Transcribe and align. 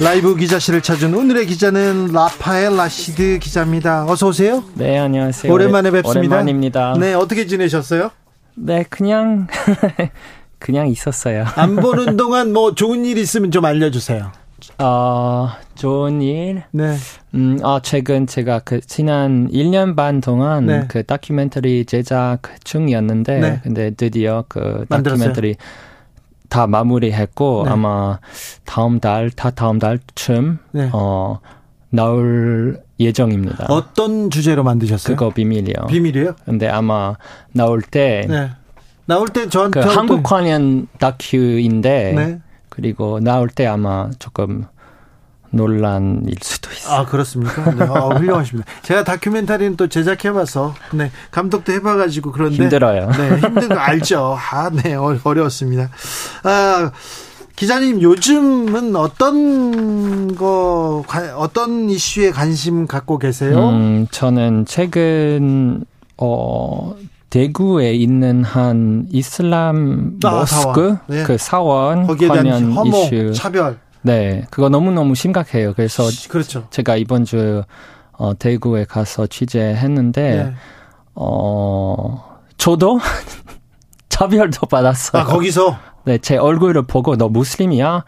라이브 0.00 0.36
기자실을 0.36 0.80
찾은 0.80 1.12
오늘의 1.12 1.46
기자는 1.46 2.12
라파엘 2.12 2.76
라시드 2.76 3.40
기자입니다. 3.40 4.04
어서 4.08 4.28
오세요. 4.28 4.62
네, 4.74 4.96
안녕하세요. 4.96 5.52
오랜만에 5.52 5.90
뵙습니다. 5.90 6.36
오랜만입니다. 6.36 6.94
네, 7.00 7.14
어떻게 7.14 7.46
지내셨어요? 7.46 8.10
네, 8.54 8.84
그냥 8.88 9.48
그냥 10.60 10.86
있었어요. 10.88 11.44
안 11.56 11.74
보는 11.76 12.16
동안 12.16 12.52
뭐 12.52 12.76
좋은 12.76 13.04
일 13.04 13.18
있으면 13.18 13.50
좀 13.50 13.64
알려주세요. 13.64 14.30
어, 14.78 15.50
좋은 15.74 16.22
일. 16.22 16.62
네. 16.70 16.94
음, 17.34 17.58
어, 17.62 17.80
최근 17.80 18.28
제가 18.28 18.60
그 18.60 18.80
지난 18.80 19.48
1년 19.50 19.96
반 19.96 20.20
동안 20.20 20.66
네. 20.66 20.84
그 20.86 21.02
다큐멘터리 21.02 21.84
제작 21.86 22.42
중이었는데, 22.62 23.40
네. 23.40 23.60
근데 23.64 23.90
드디어 23.90 24.44
그 24.48 24.84
만들었어요? 24.88 25.32
다 26.48 26.66
마무리했고 26.66 27.62
네. 27.66 27.70
아마 27.70 28.18
다음 28.64 29.00
달, 29.00 29.30
다 29.30 29.50
다음 29.50 29.78
달쯤 29.78 30.58
네. 30.72 30.90
어 30.92 31.40
나올 31.90 32.82
예정입니다. 33.00 33.66
어떤 33.68 34.30
주제로 34.30 34.64
만드셨어요? 34.64 35.16
그거 35.16 35.32
비밀이요. 35.32 35.86
비밀이에요? 35.88 36.34
근데 36.44 36.68
아마 36.68 37.14
나올 37.52 37.80
때 37.82 38.26
네. 38.28 38.50
나올 39.06 39.28
때 39.28 39.48
저한테 39.48 39.80
그 39.80 39.88
한국 39.88 40.22
관련 40.22 40.86
다큐인데 40.98 42.12
네. 42.12 42.38
그리고 42.68 43.20
나올 43.20 43.48
때 43.48 43.66
아마 43.66 44.10
조금 44.18 44.66
논란일 45.50 46.34
수도 46.42 46.70
있어요. 46.72 46.94
아 47.00 47.04
그렇습니까? 47.06 47.70
네, 47.74 47.84
아, 47.84 48.08
훌륭하십니다. 48.16 48.70
제가 48.82 49.04
다큐멘터리는 49.04 49.76
또 49.76 49.86
제작해봐서 49.88 50.74
네 50.92 51.10
감독도 51.30 51.72
해봐가지고 51.72 52.32
그런데 52.32 52.56
힘들어요. 52.56 53.10
네 53.12 53.38
힘든 53.40 53.68
거 53.68 53.74
알죠. 53.76 54.36
아네 54.52 54.94
어려웠습니다. 55.24 55.88
아 56.44 56.90
기자님 57.56 58.02
요즘은 58.02 58.94
어떤 58.94 60.34
거 60.36 61.02
관- 61.08 61.34
어떤 61.34 61.90
이슈에 61.90 62.30
관심 62.30 62.86
갖고 62.86 63.18
계세요? 63.18 63.70
음, 63.70 64.06
저는 64.10 64.64
최근 64.66 65.84
어 66.18 66.94
대구에 67.30 67.92
있는 67.94 68.42
한 68.44 69.06
이슬람 69.10 70.18
아, 70.24 70.30
모스크 70.40 70.54
사원. 70.56 70.98
네. 71.08 71.22
그 71.24 71.36
사원 71.36 72.06
거기에 72.06 72.28
대한 72.28 72.44
관련 72.46 72.72
혐오, 72.72 72.88
이슈 73.04 73.32
차별. 73.34 73.78
네 74.02 74.44
그거 74.50 74.68
너무 74.68 74.90
너무 74.92 75.14
심각해요. 75.14 75.74
그래서 75.74 76.04
그렇죠. 76.28 76.66
제가 76.70 76.96
이번 76.96 77.24
주 77.24 77.62
어, 78.12 78.36
대구에 78.38 78.84
가서 78.84 79.26
취재했는데 79.26 80.44
네. 80.44 80.54
어 81.14 82.38
저도 82.56 82.98
차별도 84.08 84.66
받았어요. 84.66 85.22
아 85.22 85.24
거기서 85.26 85.76
네, 86.04 86.18
제 86.18 86.36
얼굴을 86.36 86.82
보고 86.86 87.16
너 87.16 87.28
무슬림이야? 87.28 88.04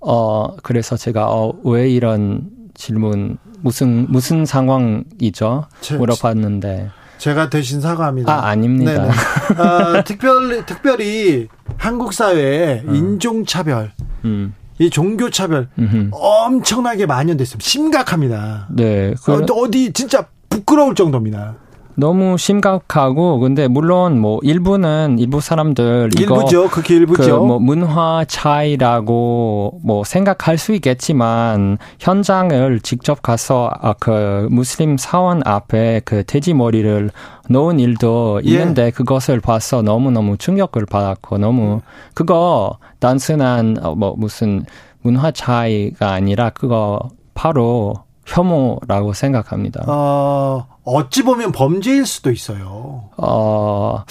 어, 0.00 0.56
그래서 0.62 0.96
제가 0.96 1.26
어, 1.30 1.54
왜 1.64 1.88
이런 1.88 2.48
질문 2.74 3.38
무슨 3.60 4.06
무슨 4.10 4.44
상황이죠? 4.44 5.66
제- 5.80 5.96
물어봤는데 5.96 6.90
제가 7.18 7.48
대신 7.50 7.80
사과합니다. 7.80 8.32
아, 8.32 8.48
아닙니다. 8.48 8.92
네네. 8.94 9.10
아, 9.58 10.02
특별히 10.04 10.66
특별히 10.66 11.48
한국 11.76 12.12
사회에 12.12 12.82
인종 12.88 13.46
차별, 13.46 13.92
음. 14.24 14.54
이 14.78 14.90
종교 14.90 15.30
차별 15.30 15.68
음흠. 15.78 16.08
엄청나게 16.12 17.06
만연됐습니다. 17.06 17.68
심각합니다. 17.68 18.68
네. 18.70 19.14
그, 19.24 19.32
어, 19.32 19.46
또 19.46 19.54
어디 19.54 19.92
진짜 19.92 20.26
부끄러울 20.48 20.94
정도입니다. 20.94 21.56
너무 21.94 22.38
심각하고 22.38 23.38
근데 23.38 23.68
물론 23.68 24.18
뭐 24.18 24.38
일부는 24.42 25.18
일부 25.18 25.40
사람들 25.40 26.10
일부죠. 26.18 26.68
그게 26.68 26.96
일부죠. 26.96 27.40
그 27.40 27.46
뭐 27.46 27.58
문화 27.58 28.24
차이라고 28.26 29.80
뭐 29.84 30.04
생각할 30.04 30.58
수 30.58 30.72
있겠지만 30.74 31.78
현장을 31.98 32.80
직접 32.80 33.22
가서 33.22 33.70
아, 33.80 33.94
그 33.98 34.48
무슬림 34.50 34.96
사원 34.96 35.42
앞에 35.44 36.02
그 36.04 36.24
돼지 36.24 36.54
머리를 36.54 37.10
놓은 37.48 37.80
일도 37.80 38.42
예. 38.46 38.50
있는데 38.50 38.90
그것을 38.90 39.40
봐서 39.40 39.82
너무 39.82 40.10
너무 40.10 40.36
충격을 40.36 40.86
받았고 40.86 41.38
너무 41.38 41.80
그거 42.14 42.78
단순한 43.00 43.76
어, 43.82 43.94
뭐 43.94 44.14
무슨 44.16 44.64
문화 45.02 45.30
차이가 45.30 46.12
아니라 46.12 46.50
그거 46.50 47.00
바로 47.34 47.94
혐오라고 48.26 49.12
생각합니다. 49.12 49.84
어, 49.86 50.66
어찌 50.84 51.22
보면 51.22 51.52
범죄일 51.52 52.06
수도 52.06 52.30
있어요. 52.30 53.10
어, 53.16 54.04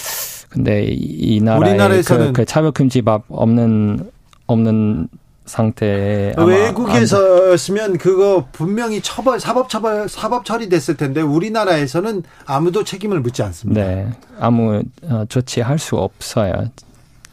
근데 0.50 0.84
이, 0.86 1.36
이 1.36 1.42
나라에 1.42 1.60
우리나라에서는 1.60 2.28
그, 2.28 2.42
그 2.42 2.46
차별 2.46 2.72
금지법 2.72 3.26
없는 3.30 4.12
없는 4.48 5.08
상태에 5.46 6.34
외국에서였으면 6.38 7.98
그거 7.98 8.48
분명히 8.52 9.02
처벌, 9.02 9.40
사법 9.40 9.70
처벌, 9.70 10.08
사법 10.08 10.46
처리됐을 10.46 10.98
텐데 10.98 11.22
우리나라에서는 11.22 12.24
아무도 12.46 12.84
책임을 12.84 13.20
묻지 13.22 13.44
않습니다. 13.44 13.82
네, 13.82 14.10
아무 14.40 14.84
어, 15.04 15.26
조치할 15.28 15.80
수 15.80 15.98
없어요. 15.98 16.70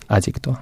아직도. 0.09 0.57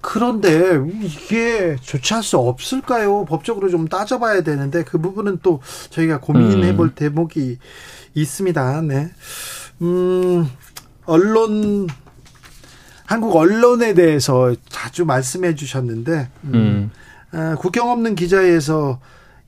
그런데 0.00 0.80
이게 1.02 1.76
조치할 1.80 2.22
수 2.22 2.38
없을까요? 2.38 3.24
법적으로 3.24 3.68
좀 3.68 3.88
따져봐야 3.88 4.42
되는데 4.42 4.84
그 4.84 4.98
부분은 4.98 5.40
또 5.42 5.60
저희가 5.90 6.20
고민해 6.20 6.76
볼 6.76 6.94
대목이 6.94 7.58
있습니다. 8.14 8.82
네. 8.82 9.10
음, 9.82 10.48
언론, 11.06 11.88
한국 13.06 13.34
언론에 13.36 13.94
대해서 13.94 14.54
자주 14.68 15.04
말씀해 15.04 15.54
주셨는데, 15.54 16.28
음, 16.44 16.54
음. 16.54 16.90
아, 17.32 17.56
국경 17.56 17.90
없는 17.90 18.14
기자에서 18.14 19.00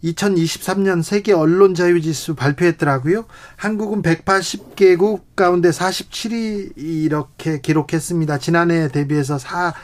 2023년 0.04 1.02
세계 1.02 1.32
언론 1.32 1.74
자유 1.74 2.00
지수 2.00 2.34
발표했더라고요. 2.34 3.24
한국은 3.56 4.02
180개국 4.02 5.20
가운데 5.36 5.70
47위 5.70 6.72
이렇게 6.76 7.60
기록했습니다. 7.60 8.38
지난해 8.38 8.88
대비해서 8.88 9.38
4 9.38 9.74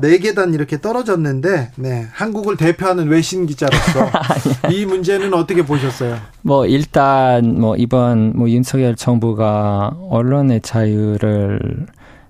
4계단 0.00 0.54
이렇게 0.54 0.80
떨어졌는데 0.80 1.72
네. 1.76 2.06
한국을 2.12 2.56
대표하는 2.56 3.08
외신 3.08 3.46
기자로서 3.46 4.10
이 4.72 4.86
문제는 4.86 5.34
어떻게 5.34 5.64
보셨어요? 5.64 6.16
뭐 6.42 6.66
일단 6.66 7.60
뭐 7.60 7.76
이번 7.76 8.32
뭐 8.34 8.48
윤석열 8.48 8.96
정부가 8.96 9.96
언론의 10.08 10.62
자유를 10.62 11.86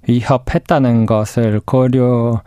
위협했다는 0.09 1.07
것을 1.07 1.61
고려하면 1.65 2.41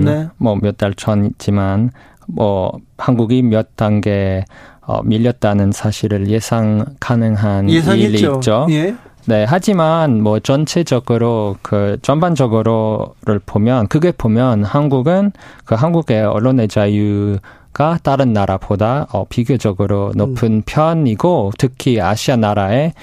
네. 0.00 0.28
뭐몇 0.38 0.76
달 0.76 0.94
전이지만 0.94 1.90
뭐 2.26 2.72
한국이 2.98 3.42
몇 3.42 3.76
단계 3.76 4.44
어, 4.84 5.00
밀렸다는 5.04 5.70
사실을 5.70 6.28
예상 6.28 6.84
가능한 6.98 7.68
일이 7.68 7.78
예상했죠. 7.78 8.34
있죠. 8.34 8.66
예. 8.70 8.94
네, 9.26 9.44
하지만 9.48 10.20
뭐 10.22 10.40
전체적으로 10.40 11.56
그 11.62 11.96
전반적으로를 12.02 13.40
보면 13.46 13.86
그게 13.86 14.10
보면 14.10 14.64
한국은 14.64 15.30
그 15.64 15.76
한국의 15.76 16.24
언론의 16.24 16.66
자유가 16.68 17.98
다른 18.02 18.32
나라보다 18.32 19.06
어 19.12 19.24
비교적으로 19.28 20.10
높은 20.16 20.62
편이고 20.66 21.52
특히 21.56 22.00
아시아 22.00 22.34
나라의 22.36 22.94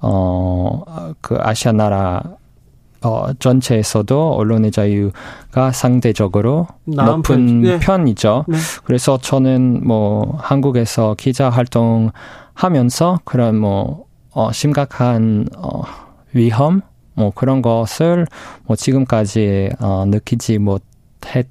어그 0.00 1.38
아시아 1.40 1.72
나라 1.72 2.22
어 3.02 3.26
전체에서도 3.38 4.32
언론의 4.34 4.70
자유가 4.70 5.72
상대적으로 5.72 6.68
높은 6.84 7.62
편- 7.62 7.66
예. 7.66 7.78
편이죠. 7.78 8.44
네. 8.48 8.56
그래서 8.84 9.18
저는 9.18 9.80
뭐 9.86 10.38
한국에서 10.40 11.14
기자 11.18 11.50
활동 11.50 12.12
하면서 12.54 13.18
그런 13.24 13.56
뭐 13.58 14.04
어, 14.34 14.52
심각한 14.52 15.46
어, 15.56 15.82
위험 16.32 16.82
뭐 17.14 17.30
그런 17.34 17.62
것을 17.62 18.26
뭐 18.64 18.76
지금까지 18.76 19.70
어, 19.78 20.04
느끼지 20.06 20.58
못했 20.58 21.46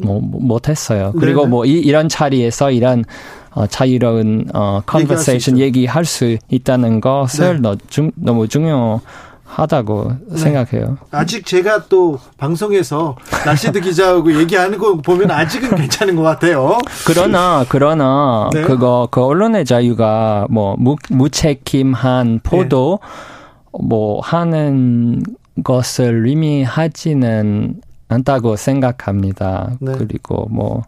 뭐 0.00 0.20
못했어요. 0.20 1.12
그리고 1.18 1.46
뭐 1.46 1.64
이, 1.64 1.72
이런 1.72 2.08
자리에서 2.08 2.70
이런 2.70 3.04
어, 3.50 3.66
자유로운 3.66 4.46
어, 4.54 4.80
conversation 4.88 5.58
얘기할 5.58 6.04
수 6.04 6.36
있다는 6.48 7.00
것을 7.00 7.54
네. 7.54 7.60
너, 7.60 7.76
중, 7.88 8.12
너무 8.14 8.46
중요 8.46 9.00
하다고 9.48 10.12
네. 10.30 10.38
생각해요. 10.38 10.98
아직 11.10 11.44
제가 11.44 11.86
또 11.86 12.20
방송에서 12.36 13.16
날씨드 13.44 13.80
기자하고 13.80 14.38
얘기하는 14.38 14.78
거 14.78 14.96
보면 14.96 15.30
아직은 15.30 15.74
괜찮은 15.74 16.16
것 16.16 16.22
같아요. 16.22 16.78
그러나 17.06 17.64
그러나 17.68 18.50
네. 18.52 18.62
그거 18.62 19.08
그 19.10 19.24
언론의 19.24 19.64
자유가 19.64 20.46
뭐 20.50 20.76
무, 20.78 20.96
무책임한 21.08 22.40
보도 22.42 23.00
네. 23.02 23.84
뭐 23.84 24.20
하는 24.20 25.22
것을 25.64 26.26
의미하지는 26.26 27.80
않다고 28.08 28.56
생각합니다. 28.56 29.72
네. 29.80 29.92
그리고 29.96 30.46
뭐 30.50 30.84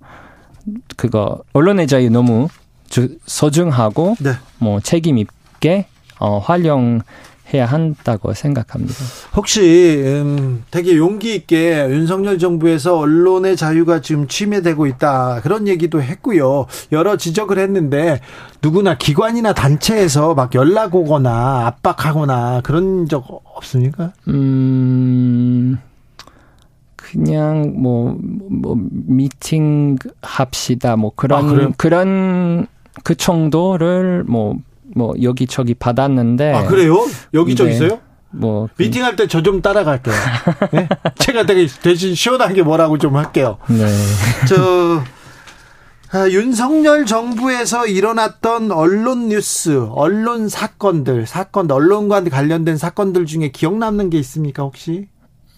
그거 0.96 1.42
언론의 1.54 1.86
자유 1.86 2.10
너무 2.10 2.48
주, 2.88 3.16
소중하고 3.26 4.16
네. 4.20 4.32
뭐 4.58 4.80
책임 4.80 5.18
있게 5.18 5.86
어, 6.18 6.38
활용 6.38 7.00
해야 7.52 7.66
한다고 7.66 8.32
생각합니다. 8.34 8.94
혹시 9.36 10.02
음, 10.04 10.64
되게 10.70 10.96
용기 10.96 11.34
있게 11.34 11.86
윤석열 11.90 12.38
정부에서 12.38 12.98
언론의 12.98 13.56
자유가 13.56 14.00
지금 14.00 14.28
침해되고 14.28 14.86
있다 14.86 15.40
그런 15.42 15.66
얘기도 15.68 16.02
했고요. 16.02 16.66
여러 16.92 17.16
지적을 17.16 17.58
했는데 17.58 18.20
누구나 18.62 18.96
기관이나 18.96 19.52
단체에서 19.52 20.34
막 20.34 20.54
연락 20.54 20.94
오거나 20.94 21.66
압박하거나 21.66 22.60
그런 22.62 23.08
적 23.08 23.24
없습니까? 23.56 24.12
음. 24.28 25.78
그냥 27.10 27.74
뭐, 27.76 28.16
뭐, 28.20 28.76
미팅 28.78 29.96
합시다. 30.22 30.94
뭐 30.94 31.10
그런, 31.16 31.44
아, 31.44 31.72
그런 31.76 32.66
그 33.02 33.16
정도를 33.16 34.24
뭐, 34.28 34.56
뭐 34.96 35.14
여기저기 35.22 35.74
받았는데. 35.74 36.52
아, 36.52 36.66
그래요? 36.66 37.06
여기저기 37.34 37.72
있어요? 37.72 37.88
네. 37.88 38.00
뭐 38.32 38.68
미팅 38.78 39.04
할 39.04 39.16
때 39.16 39.26
저 39.26 39.42
좀 39.42 39.60
따라갈게요. 39.60 40.14
네? 40.72 40.88
제가 41.18 41.46
되게 41.46 41.66
대신 41.82 42.14
시원한 42.14 42.54
게 42.54 42.62
뭐라고 42.62 42.96
좀 42.98 43.16
할게요. 43.16 43.58
네. 43.68 43.86
저 44.48 45.02
아, 46.12 46.28
윤석열 46.28 47.06
정부에서 47.06 47.86
일어났던 47.86 48.72
언론 48.72 49.28
뉴스, 49.28 49.86
언론 49.92 50.48
사건들, 50.48 51.26
사건, 51.26 51.70
언론과 51.70 52.24
관련된 52.24 52.76
사건들 52.76 53.26
중에 53.26 53.50
기억 53.52 53.76
남는 53.78 54.10
게 54.10 54.18
있습니까 54.18 54.64
혹시? 54.64 55.06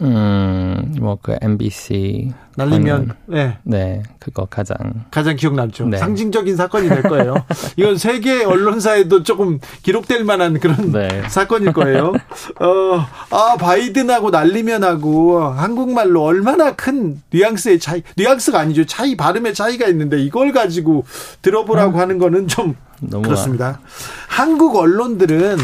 음, 0.03 0.95
뭐 0.99 1.19
그 1.23 1.37
MBC 1.41 2.33
날리면 2.57 3.15
네. 3.27 3.59
네, 3.63 4.03
그거 4.19 4.45
가장 4.45 4.77
가장 5.11 5.37
기억 5.37 5.55
남죠. 5.55 5.87
네. 5.87 5.99
상징적인 5.99 6.57
사건이 6.57 6.89
될 6.89 7.03
거예요. 7.03 7.35
이건 7.77 7.97
세계 7.97 8.45
언론사에도 8.45 9.23
조금 9.23 9.59
기록될 9.83 10.25
만한 10.25 10.59
그런 10.59 10.93
네. 10.93 11.23
사건일 11.29 11.73
거예요. 11.73 12.13
어, 12.61 13.07
아 13.31 13.57
바이든하고 13.57 14.31
날리면하고 14.31 15.41
한국말로 15.41 16.25
얼마나 16.25 16.75
큰 16.75 17.23
뉘앙스의 17.31 17.79
차이, 17.79 18.03
뉘앙스가 18.17 18.59
아니죠. 18.59 18.85
차이 18.85 19.17
발음의 19.17 19.55
차이가 19.55 19.87
있는데 19.87 20.21
이걸 20.21 20.53
가지고 20.53 21.05
들어보라고 21.41 21.93
음. 21.93 22.01
하는 22.01 22.19
거는 22.19 22.49
좀 22.49 22.75
그렇습니다. 23.11 23.81
한국 24.29 24.77
언론들은 24.77 25.59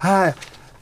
아 0.00 0.32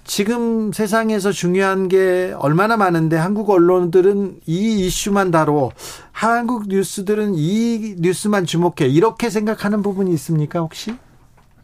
지금 0.06 0.72
세상에서 0.72 1.32
중요한 1.32 1.88
게 1.88 2.32
얼마나 2.38 2.76
많은데 2.76 3.16
한국 3.16 3.50
언론들은 3.50 4.40
이 4.46 4.86
이슈만 4.86 5.32
다뤄 5.32 5.72
한국 6.12 6.68
뉴스들은 6.68 7.34
이 7.34 7.96
뉴스만 7.98 8.46
주목해 8.46 8.86
이렇게 8.88 9.28
생각하는 9.30 9.82
부분이 9.82 10.12
있습니까 10.12 10.60
혹시? 10.60 10.94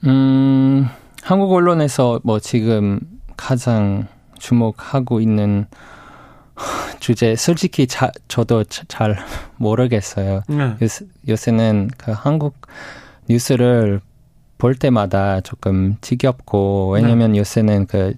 음 0.04 0.88
한국 1.22 1.52
언론에서 1.52 2.20
뭐 2.24 2.40
지금 2.40 2.98
가장 3.36 4.08
주목하고 4.38 5.20
있는 5.20 5.66
주제 6.98 7.36
솔직히 7.36 7.86
자, 7.86 8.10
저도 8.26 8.64
잘 8.64 9.16
모르겠어요. 9.56 10.42
네. 10.48 10.76
요새, 10.82 11.06
요새는 11.28 11.90
그 11.96 12.10
한국 12.10 12.56
뉴스를 13.28 14.00
볼 14.58 14.74
때마다 14.74 15.40
조금 15.40 15.96
지겹고 16.00 16.90
왜냐면 16.94 17.32
네. 17.32 17.38
요새는 17.38 17.86
그 17.86 18.14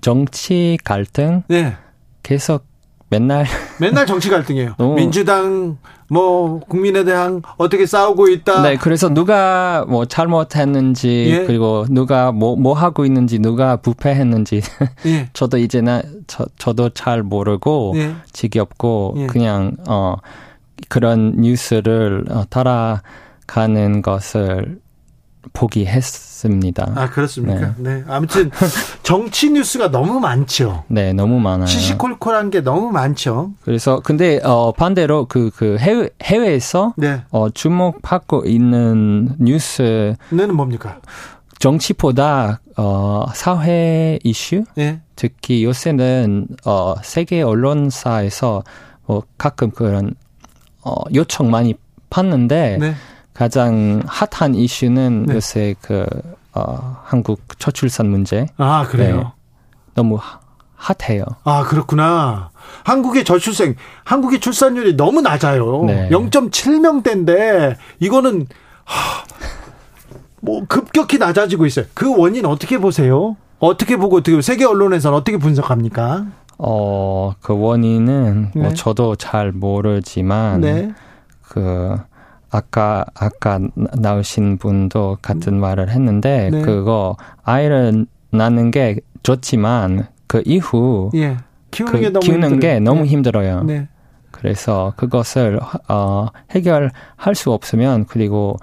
정치 0.00 0.78
갈등 0.84 1.42
네. 1.48 1.76
계속 2.22 2.64
맨날 3.08 3.46
맨날 3.80 4.06
정치 4.06 4.28
갈등이에요. 4.28 4.74
민주당 4.96 5.78
뭐 6.08 6.60
국민의당 6.60 7.42
어떻게 7.56 7.86
싸우고 7.86 8.28
있다. 8.28 8.62
네, 8.62 8.76
그래서 8.76 9.08
누가 9.08 9.84
뭐 9.88 10.04
잘못했는지 10.04 11.26
예. 11.28 11.46
그리고 11.46 11.86
누가 11.88 12.32
뭐뭐 12.32 12.56
뭐 12.56 12.74
하고 12.74 13.04
있는지 13.04 13.38
누가 13.38 13.76
부패했는지 13.76 14.60
예. 15.06 15.28
저도 15.32 15.58
이제는 15.58 16.24
저 16.26 16.46
저도 16.58 16.90
잘 16.90 17.22
모르고 17.22 17.94
예. 17.96 18.14
지겹고 18.32 19.14
예. 19.18 19.26
그냥 19.26 19.76
어 19.88 20.16
그런 20.88 21.36
뉴스를 21.36 22.24
어, 22.30 22.44
따라가는 22.50 24.02
것을 24.02 24.78
포기했습니다. 25.52 26.92
아 26.94 27.10
그렇습니까? 27.10 27.74
네. 27.78 27.96
네. 27.96 28.04
아무튼 28.08 28.50
정치 29.02 29.50
뉴스가 29.50 29.90
너무 29.90 30.20
많죠. 30.20 30.84
네, 30.88 31.12
너무 31.12 31.40
많아요. 31.40 31.66
시시콜콜한 31.66 32.50
게 32.50 32.60
너무 32.60 32.90
많죠. 32.90 33.52
그래서 33.62 34.00
근데 34.00 34.40
어 34.44 34.72
반대로 34.72 35.26
그그 35.26 35.50
그 35.56 35.76
해외 35.78 36.08
해외에서 36.22 36.94
네. 36.96 37.22
어 37.30 37.50
주목받고 37.50 38.44
있는 38.46 39.34
뉴스는 39.38 40.54
뭡니까? 40.54 41.00
정치보다 41.58 42.60
어 42.76 43.24
사회 43.34 44.18
이슈, 44.22 44.64
네. 44.74 45.00
특히 45.16 45.64
요새는 45.64 46.48
어 46.64 46.94
세계 47.02 47.42
언론사에서 47.42 48.62
뭐 49.06 49.22
가끔 49.38 49.70
그런 49.70 50.14
어 50.84 50.94
요청 51.14 51.50
많이 51.50 51.74
받는데. 52.10 52.78
네. 52.80 52.94
가장 53.36 54.02
핫한 54.06 54.54
이슈는 54.54 55.26
네. 55.26 55.34
요새 55.34 55.74
그 55.82 56.06
어, 56.54 56.96
한국 57.04 57.40
저출산 57.58 58.08
문제. 58.08 58.46
아 58.56 58.86
그래요? 58.88 59.16
네. 59.16 59.24
너무 59.94 60.18
핫해요. 60.74 61.22
아 61.44 61.62
그렇구나. 61.64 62.48
한국의 62.84 63.24
저출생, 63.24 63.74
한국의 64.04 64.40
출산율이 64.40 64.96
너무 64.96 65.20
낮아요. 65.20 65.84
네. 65.84 66.08
0.7명대인데 66.08 67.76
이거는 68.00 68.46
하, 68.84 69.24
뭐 70.40 70.64
급격히 70.66 71.18
낮아지고 71.18 71.66
있어요. 71.66 71.84
그 71.92 72.16
원인 72.16 72.46
어떻게 72.46 72.78
보세요? 72.78 73.36
어떻게 73.58 73.98
보고 73.98 74.16
어떻게 74.16 74.40
세계 74.40 74.64
언론에서는 74.64 75.16
어떻게 75.16 75.36
분석합니까? 75.36 76.24
어, 76.56 77.34
그 77.42 77.54
원인은 77.54 78.34
뭐 78.42 78.50
네. 78.54 78.60
뭐 78.62 78.74
저도 78.74 79.16
잘 79.16 79.52
모르지만 79.52 80.62
네. 80.62 80.94
그 81.42 81.98
아까 82.56 83.04
아까 83.14 83.60
나오신 83.74 84.56
분도 84.56 85.18
같은 85.20 85.54
음. 85.54 85.60
말을 85.60 85.90
했는데 85.90 86.48
네. 86.50 86.62
그거 86.62 87.16
아이를 87.42 88.06
낳는 88.30 88.70
게 88.70 89.00
좋지만 89.22 90.06
그 90.26 90.42
이후 90.46 91.10
예. 91.14 91.36
키우는, 91.70 91.92
그 91.92 92.00
게, 92.00 92.08
너무 92.10 92.20
키우는 92.20 92.60
게 92.60 92.80
너무 92.80 93.02
네. 93.02 93.08
힘들어요. 93.08 93.64
네. 93.64 93.88
그래서 94.30 94.94
그것을 94.96 95.60
어, 95.88 96.28
해결할 96.50 97.34
수 97.34 97.52
없으면 97.52 98.06
그리고 98.06 98.56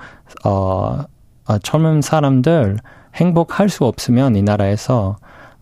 어, 0.43 1.03
어 1.45 1.57
젊은 1.59 2.01
사람들 2.01 2.77
행복할 3.15 3.69
수 3.69 3.85
없으면 3.85 4.35
이 4.35 4.41
나라에서 4.41 5.17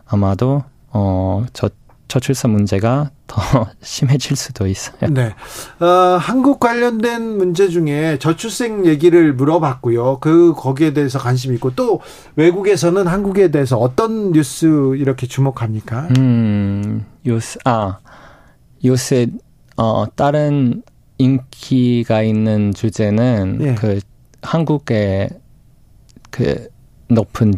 아마도 0.07 0.63
어, 0.93 1.45
저 1.53 1.69
저출산 2.11 2.51
문제가 2.51 3.09
더 3.25 3.41
심해질 3.81 4.35
수도 4.35 4.67
있어요. 4.67 5.09
네. 5.09 5.33
어, 5.79 6.17
한국 6.19 6.59
관련된 6.59 7.37
문제 7.37 7.69
중에 7.69 8.19
저출생 8.19 8.85
얘기를 8.85 9.31
물어봤고요. 9.31 10.17
그 10.19 10.53
거기에 10.53 10.91
대해서 10.91 11.19
관심 11.19 11.53
있고 11.53 11.73
또 11.73 12.01
외국에서는 12.35 13.07
한국에 13.07 13.49
대해서 13.49 13.77
어떤 13.77 14.33
뉴스 14.33 14.93
이렇게 14.97 15.25
주목합니까? 15.25 16.09
음, 16.17 17.05
요새 17.25 17.59
아 17.63 17.99
요새 18.83 19.27
어 19.77 20.03
다른 20.13 20.83
인기가 21.17 22.23
있는 22.23 22.73
주제는 22.73 23.59
예. 23.61 23.75
그 23.75 24.01
한국의 24.41 25.29
그 26.29 26.67
높은 27.07 27.53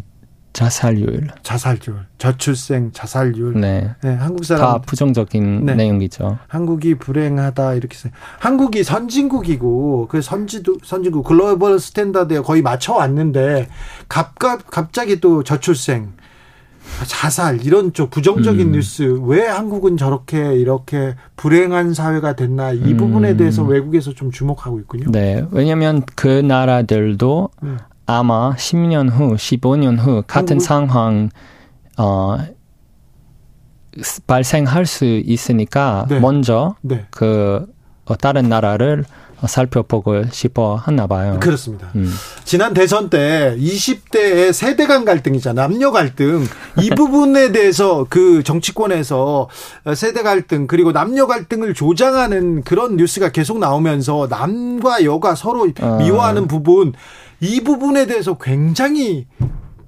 자살률. 0.53 1.27
자살률, 1.41 2.05
저출생 2.19 2.91
자살률. 2.93 3.59
네. 3.59 3.95
네, 4.03 4.13
한국 4.13 4.45
사람 4.45 4.61
다 4.61 4.81
부정적인 4.85 5.65
네. 5.65 5.75
내용이죠. 5.75 6.37
한국이 6.47 6.95
불행하다 6.95 7.73
이렇게 7.73 7.97
써. 7.97 8.09
한국이 8.39 8.83
선진국이고 8.83 10.07
그 10.09 10.21
선지도 10.21 10.77
선진국 10.83 11.25
global 11.25 11.79
standard에 11.79 12.41
거의 12.41 12.61
맞춰 12.61 12.93
왔는데 12.93 13.67
갑갑 14.07 14.69
갑자기 14.69 15.19
또 15.19 15.43
저출생 15.43 16.13
자살 17.07 17.65
이런 17.65 17.93
쪽 17.93 18.11
부정적인 18.11 18.67
음. 18.67 18.71
뉴스 18.73 19.17
왜 19.23 19.47
한국은 19.47 19.97
저렇게 19.97 20.55
이렇게 20.55 21.15
불행한 21.35 21.93
사회가 21.93 22.35
됐나 22.35 22.73
이 22.73 22.93
부분에 22.95 23.31
음. 23.31 23.37
대해서 23.37 23.63
외국에서 23.63 24.13
좀 24.13 24.29
주목하고 24.31 24.79
있군요. 24.81 25.09
네. 25.09 25.43
왜냐면 25.51 26.03
그 26.15 26.27
나라들도 26.27 27.49
음. 27.63 27.77
아마 28.05 28.53
10년 28.55 29.09
후, 29.09 29.35
15년 29.35 29.97
후 29.97 30.23
같은 30.27 30.53
한국? 30.55 30.65
상황 30.65 31.29
어 31.97 32.37
스- 34.01 34.21
발생할 34.25 34.85
수 34.85 35.05
있으니까 35.05 36.05
네. 36.09 36.19
먼저 36.19 36.75
네. 36.81 37.05
그 37.11 37.65
어, 38.05 38.15
다른 38.17 38.49
나라를 38.49 39.05
어, 39.07 39.22
살펴보고 39.47 40.23
싶어 40.31 40.75
하나 40.75 41.07
봐요. 41.07 41.37
그렇습니다. 41.39 41.89
음. 41.95 42.11
지난 42.43 42.73
대선 42.73 43.09
때 43.09 43.55
20대의 43.57 44.53
세대 44.53 44.85
간 44.87 45.05
갈등이잖아. 45.05 45.61
남녀 45.61 45.91
갈등. 45.91 46.45
이 46.81 46.89
부분에 46.95 47.51
대해서 47.51 48.05
그 48.09 48.43
정치권에서 48.43 49.49
세대 49.95 50.23
갈등 50.23 50.67
그리고 50.67 50.91
남녀 50.91 51.27
갈등을 51.27 51.73
조장하는 51.73 52.63
그런 52.63 52.97
뉴스가 52.97 53.31
계속 53.31 53.59
나오면서 53.59 54.27
남과 54.29 55.03
여가 55.03 55.35
서로 55.35 55.67
아. 55.81 55.97
미워하는 55.97 56.47
부분 56.47 56.93
이 57.39 57.61
부분에 57.61 58.05
대해서 58.05 58.37
굉장히 58.37 59.27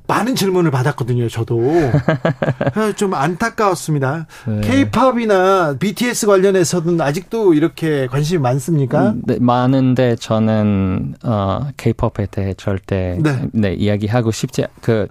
많은 0.08 0.36
질문을 0.36 0.72
받았거든요, 0.72 1.30
저도. 1.30 1.62
아, 2.76 2.94
좀 2.96 3.14
안타까웠습니다. 3.14 4.28
네. 4.48 4.62
케이팝이나 4.62 5.76
BTS 5.80 6.28
관련해서는 6.28 7.02
아직도 7.02 7.54
이렇게 7.54 8.08
관심이 8.08 8.40
많습니까? 8.42 9.14
네, 9.24 9.38
많은데 9.40 10.16
저는 10.16 11.16
어 11.24 11.68
K-팝에 11.78 12.28
대해 12.32 12.54
절대 12.56 13.18
네. 13.22 13.48
네, 13.52 13.74
이야기하고 13.74 14.32
싶지 14.32 14.66
그 14.82 15.08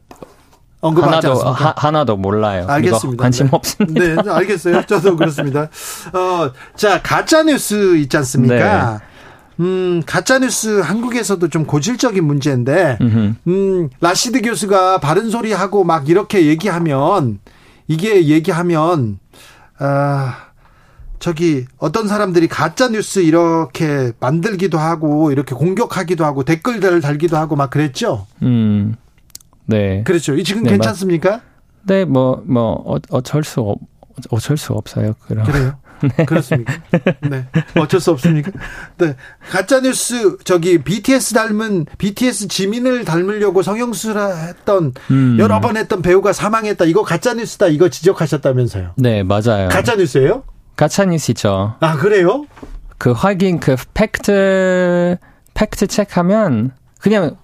하나도? 0.81 1.35
하, 1.35 1.73
하나도 1.77 2.17
몰라요. 2.17 2.67
알겠습니다. 2.69 3.23
관심 3.23 3.47
네. 3.47 3.51
없습니다. 3.55 4.23
네, 4.23 4.31
알겠어요. 4.31 4.83
저도 4.87 5.17
그렇습니다. 5.17 5.71
어, 6.13 6.51
자, 6.77 7.01
가짜 7.03 7.43
뉴스 7.43 7.97
있지 7.97 8.17
않습니까? 8.19 8.99
네. 8.99 9.14
음, 9.61 10.03
가짜뉴스 10.07 10.81
한국에서도 10.81 11.49
좀 11.49 11.65
고질적인 11.65 12.25
문제인데. 12.25 12.99
음, 13.47 13.89
라시드 14.01 14.43
교수가 14.43 14.99
바른 15.01 15.31
소리 15.31 15.53
하고 15.53 15.85
막 15.85 16.09
이렇게 16.09 16.47
얘기하면, 16.47 17.39
이게 17.87 18.27
얘기하면, 18.27 19.19
아, 19.79 20.37
저기, 21.19 21.65
어떤 21.79 22.09
사람들이 22.09 22.49
가짜 22.49 22.89
뉴스 22.89 23.21
이렇게 23.21 24.13
만들기도 24.21 24.79
하고, 24.79 25.31
이렇게 25.33 25.55
공격하기도 25.55 26.25
하고, 26.25 26.45
댓글들을 26.45 27.01
달기도 27.01 27.37
하고 27.37 27.57
막 27.57 27.71
그랬죠? 27.71 28.27
음. 28.43 28.97
네. 29.67 30.03
그렇죠. 30.05 30.35
이 30.35 30.45
지금 30.45 30.65
네, 30.65 30.71
괜찮습니까? 30.71 31.41
네, 31.87 32.05
뭐, 32.05 32.43
뭐, 32.47 32.83
어, 32.85 32.99
어쩔 33.11 33.45
수, 33.45 33.61
없, 33.61 33.79
어쩔 34.31 34.57
수 34.57 34.73
없어요. 34.73 35.15
그럼. 35.27 35.45
그래요? 35.47 35.79
그렇습니까? 36.27 36.75
네. 37.23 37.47
어쩔 37.77 38.01
수 38.01 38.11
없습니까? 38.11 38.51
네. 38.99 39.17
가짜뉴스, 39.51 40.39
저기, 40.45 40.79
BTS 40.79 41.35
닮은, 41.35 41.87
BTS 41.99 42.49
지민을 42.49 43.05
닮으려고 43.05 43.63
성형수술 43.63 44.17
했던, 44.19 44.93
음. 45.11 45.37
여러 45.39 45.61
번 45.61 45.77
했던 45.77 46.03
배우가 46.03 46.33
사망했다. 46.33 46.85
이거 46.85 47.03
가짜뉴스다. 47.03 47.69
이거 47.69 47.89
지적하셨다면서요. 47.89 48.93
네, 48.97 49.23
맞아요. 49.23 49.69
가짜뉴스예요 49.69 50.45
가짜 50.77 51.05
뉴스죠. 51.05 51.77
아, 51.81 51.97
그래요? 51.97 52.47
그 52.99 53.13
확인, 53.13 53.61
그 53.61 53.77
팩트, 53.95 55.17
팩트 55.55 55.87
체크하면 55.87 56.73
그냥 57.01 57.37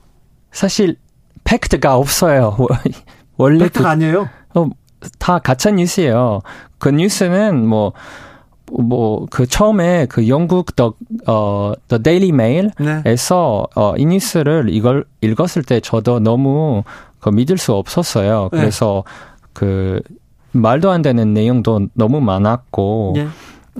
사실 0.52 0.96
팩트가 1.44 1.96
없어요. 1.96 2.56
원래 3.36 3.58
그, 3.58 3.64
팩트가 3.64 3.90
아니에요? 3.90 4.28
어, 4.54 4.70
다 5.18 5.38
가짜 5.38 5.70
뉴스예요. 5.70 6.40
그 6.78 6.88
뉴스는 6.88 7.66
뭐, 7.66 7.92
뭐, 8.70 9.26
그 9.30 9.46
처음에 9.46 10.06
그 10.06 10.28
영국 10.28 10.74
the, 10.76 10.94
어, 11.26 11.72
The 11.88 12.02
Daily 12.02 12.28
Mail 12.28 12.70
네. 12.78 13.02
에서 13.04 13.66
어, 13.74 13.94
이 13.96 14.04
뉴스를 14.06 14.66
이걸 14.70 15.04
읽었을 15.20 15.62
때 15.62 15.80
저도 15.80 16.20
너무 16.20 16.82
그 17.18 17.28
믿을 17.30 17.58
수 17.58 17.74
없었어요. 17.74 18.48
네. 18.52 18.58
그래서 18.58 19.04
그 19.52 20.00
말도 20.52 20.90
안 20.90 21.02
되는 21.02 21.32
내용도 21.34 21.86
너무 21.94 22.20
많았고, 22.20 23.14
예. 23.16 23.28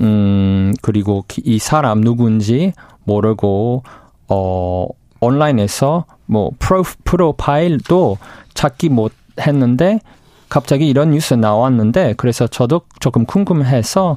음 0.00 0.72
그리고 0.82 1.24
기- 1.26 1.42
이 1.44 1.58
사람 1.58 2.00
누군지 2.00 2.72
모르고 3.04 3.82
어 4.28 4.86
온라인에서 5.20 6.04
뭐 6.26 6.50
프로 6.58 6.84
프로파일도 7.04 8.16
찾기 8.54 8.88
못 8.88 9.12
했는데 9.40 9.98
갑자기 10.48 10.88
이런 10.88 11.10
뉴스 11.10 11.34
나왔는데 11.34 12.14
그래서 12.16 12.46
저도 12.46 12.82
조금 13.00 13.24
궁금해서 13.26 14.16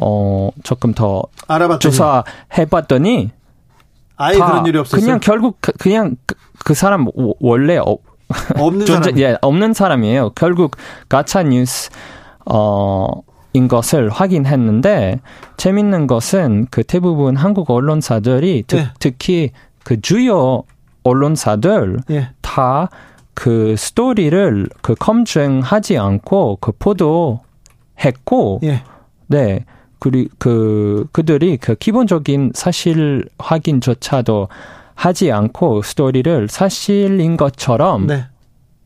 어 0.00 0.50
조금 0.62 0.92
더 0.94 1.22
알아봤더니. 1.48 1.80
조사해봤더니 1.80 3.30
아예 4.16 4.38
다 4.38 4.46
그런 4.46 4.66
일이 4.66 4.78
없었어요. 4.78 5.00
그냥 5.04 5.20
결국 5.20 5.58
그- 5.60 5.72
그냥 5.72 6.16
그, 6.26 6.34
그 6.64 6.74
사람 6.74 7.06
워- 7.14 7.34
원래 7.40 7.76
어, 7.78 7.96
없는 8.58 8.86
존재 8.86 9.10
사람. 9.10 9.18
예 9.20 9.36
없는 9.42 9.72
사람이에요. 9.74 10.30
결국 10.34 10.76
가짜 11.08 11.42
뉴스 11.42 11.90
어 12.46 13.06
인 13.52 13.68
것을 13.68 14.10
확인했는데 14.10 15.18
재밌는 15.56 16.06
것은 16.08 16.66
그 16.70 16.84
대부분 16.84 17.36
한국 17.36 17.70
언론사들이 17.70 18.64
특, 18.66 18.76
네. 18.76 18.88
특히 18.98 19.50
그 19.82 19.98
주요 20.02 20.62
언론사들 21.04 22.00
예. 22.10 22.28
다그 22.42 23.76
스토리를 23.78 24.68
그 24.82 24.94
검증하지 24.94 25.96
않고 25.96 26.58
그 26.60 26.72
보도했고 26.78 28.60
예. 28.64 28.82
네. 29.28 29.64
그리 29.98 30.28
그 30.38 31.06
그들이 31.12 31.56
그 31.56 31.74
기본적인 31.74 32.52
사실 32.54 33.28
확인조차도 33.38 34.48
하지 34.94 35.32
않고 35.32 35.82
스토리를 35.82 36.48
사실인 36.48 37.36
것처럼 37.36 38.06
네. 38.06 38.26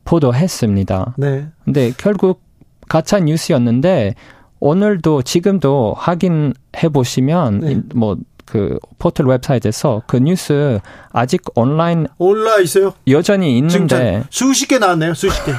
보도했습니다. 0.03 1.15
네. 1.17 1.47
근데 1.63 1.91
결국 1.97 2.41
가짜 2.89 3.19
뉴스였는데 3.19 4.15
오늘도 4.59 5.23
지금도 5.23 5.95
확인해 5.97 6.89
보시면 6.93 7.59
네. 7.59 7.81
뭐 7.95 8.17
그 8.45 8.77
포털 8.99 9.27
웹사이트에서 9.27 10.03
그 10.07 10.17
뉴스 10.17 10.79
아직 11.11 11.41
온라인 11.55 12.07
올라 12.17 12.59
있어요. 12.59 12.93
여전히 13.07 13.57
있는데 13.57 14.21
자- 14.21 14.27
수십 14.29 14.67
개 14.67 14.77
나왔네요. 14.79 15.13
수십 15.13 15.43
개. 15.45 15.53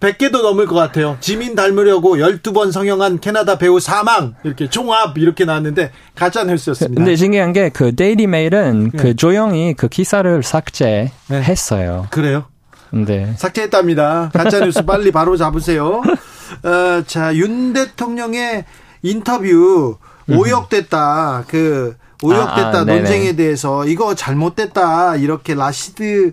100개도 0.00 0.40
넘을 0.42 0.66
것 0.66 0.74
같아요. 0.74 1.16
지민 1.20 1.54
닮으려고 1.54 2.16
12번 2.16 2.72
성형한 2.72 3.20
캐나다 3.20 3.58
배우 3.58 3.80
사망. 3.80 4.34
이렇게 4.44 4.68
종합 4.68 5.16
이렇게 5.18 5.44
나왔는데 5.44 5.90
가짜 6.14 6.44
뉴스였습니다. 6.44 6.98
근데 6.98 7.16
신기한 7.16 7.52
게 7.52 7.70
그 7.70 7.94
데일리 7.94 8.26
메일은 8.26 8.90
네. 8.92 8.98
그 8.98 9.16
조용히 9.16 9.74
그 9.74 9.88
기사를 9.88 10.42
삭제했어요. 10.42 12.06
그래요. 12.10 12.44
근데 12.90 13.34
삭제했답니다. 13.36 14.30
가짜 14.32 14.60
뉴스 14.60 14.84
빨리 14.84 15.10
바로 15.10 15.36
잡으세요. 15.36 16.02
어, 16.62 17.02
자, 17.06 17.34
윤 17.34 17.72
대통령의 17.72 18.64
인터뷰 19.02 19.98
오역됐다. 20.28 21.44
그 21.48 21.96
오역됐다 22.22 22.78
아, 22.78 22.80
아. 22.80 22.84
논쟁에 22.84 23.36
대해서 23.36 23.86
이거 23.86 24.14
잘못됐다. 24.14 25.16
이렇게 25.16 25.54
라시드 25.54 26.32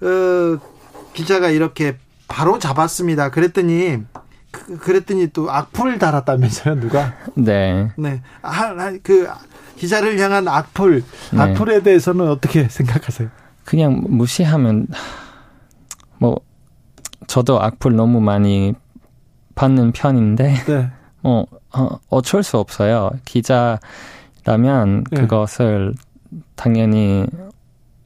어, 0.00 0.58
기자가 1.12 1.50
이렇게 1.50 1.96
바로 2.28 2.58
잡았습니다. 2.58 3.30
그랬더니 3.30 3.98
그, 4.50 4.78
그랬더니 4.78 5.28
또 5.32 5.50
악플 5.50 5.98
달았다면서요, 5.98 6.80
누가? 6.80 7.14
네. 7.34 7.90
네. 7.96 8.22
아, 8.42 8.50
아, 8.50 8.92
그 9.02 9.28
기자를 9.76 10.18
향한 10.18 10.48
악플, 10.48 11.04
네. 11.32 11.40
악플에 11.40 11.82
대해서는 11.82 12.28
어떻게 12.28 12.68
생각하세요? 12.68 13.28
그냥 13.64 14.02
무시하면 14.08 14.86
뭐 16.18 16.40
저도 17.26 17.60
악플 17.62 17.94
너무 17.94 18.20
많이 18.20 18.74
받는 19.54 19.92
편인데 19.92 20.64
네. 20.66 20.90
어, 21.22 21.44
어 21.72 21.88
어쩔 22.08 22.42
수 22.42 22.58
없어요. 22.58 23.10
기자라면 23.24 25.04
네. 25.10 25.20
그것을 25.20 25.94
당연히 26.56 27.26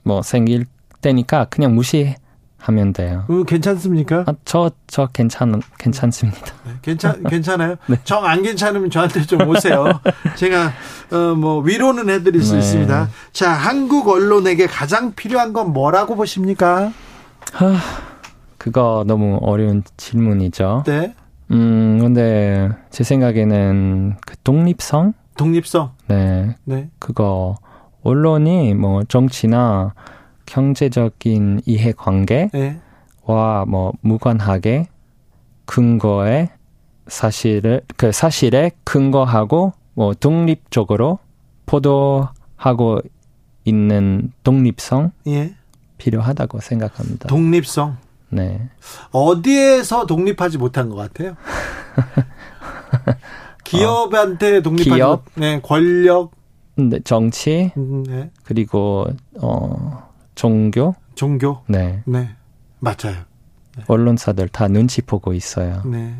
뭐 0.02 0.22
생길 0.22 0.66
때니까 1.00 1.46
그냥 1.50 1.74
무시하면 1.74 2.92
돼요. 2.94 3.24
어, 3.28 3.42
괜찮습니까? 3.44 4.24
아, 4.26 4.34
저, 4.44 4.70
저 4.86 5.06
괜찮, 5.08 5.60
괜찮습니다. 5.78 6.40
네, 6.64 6.72
괜찮 6.82 7.22
괜찮아요. 7.28 7.76
네. 7.86 7.96
정안 8.04 8.42
괜찮으면 8.42 8.90
저한테 8.90 9.22
좀 9.22 9.46
오세요. 9.48 10.00
제가 10.36 10.72
어 11.10 11.34
뭐 11.34 11.60
위로는 11.60 12.08
해드릴 12.08 12.42
수 12.42 12.52
네. 12.54 12.58
있습니다. 12.60 13.08
자, 13.32 13.50
한국 13.52 14.08
언론에게 14.08 14.66
가장 14.66 15.12
필요한 15.14 15.52
건 15.52 15.72
뭐라고 15.72 16.14
보십니까? 16.16 16.92
그거 18.58 19.04
너무 19.06 19.38
어려운 19.42 19.82
질문이죠. 19.96 20.84
네. 20.86 21.14
음, 21.52 21.98
근데 22.00 22.70
제 22.90 23.04
생각에는 23.04 24.16
그 24.26 24.36
독립성? 24.42 25.12
독립성. 25.36 25.92
네. 26.08 26.56
네. 26.64 26.88
그거 26.98 27.56
언론이 28.02 28.74
뭐 28.74 29.04
정치나 29.04 29.94
경제적인 30.46 31.62
이해관계와 31.66 32.50
네. 32.52 32.80
뭐 33.26 33.92
무관하게 34.00 34.88
근거에 35.66 36.50
사실을 37.06 37.82
그 37.96 38.12
사실에 38.12 38.70
근거하고 38.84 39.72
뭐 39.94 40.14
독립적으로 40.14 41.18
보도하고 41.66 43.00
있는 43.64 44.32
독립성 44.42 45.12
예. 45.28 45.54
필요하다고 45.98 46.60
생각합니다. 46.60 47.28
독립성. 47.28 47.96
네. 48.32 48.68
어디에서 49.10 50.06
독립하지 50.06 50.58
못한 50.58 50.88
것 50.88 50.96
같아요? 50.96 51.36
기업한테 53.64 54.62
독립하지 54.62 54.90
기업? 54.90 55.24
못, 55.34 55.40
네, 55.40 55.60
권력, 55.62 56.32
근데 56.74 57.00
정치 57.00 57.72
음, 57.76 58.02
네, 58.04 58.30
그리고 58.44 59.06
어 59.40 60.10
종교 60.34 60.94
종교, 61.14 61.62
네 61.68 62.02
네, 62.06 62.30
맞아요. 62.80 63.22
언론사들 63.86 64.48
다 64.48 64.68
눈치 64.68 65.02
보고 65.02 65.32
있어요. 65.32 65.82
네, 65.84 66.14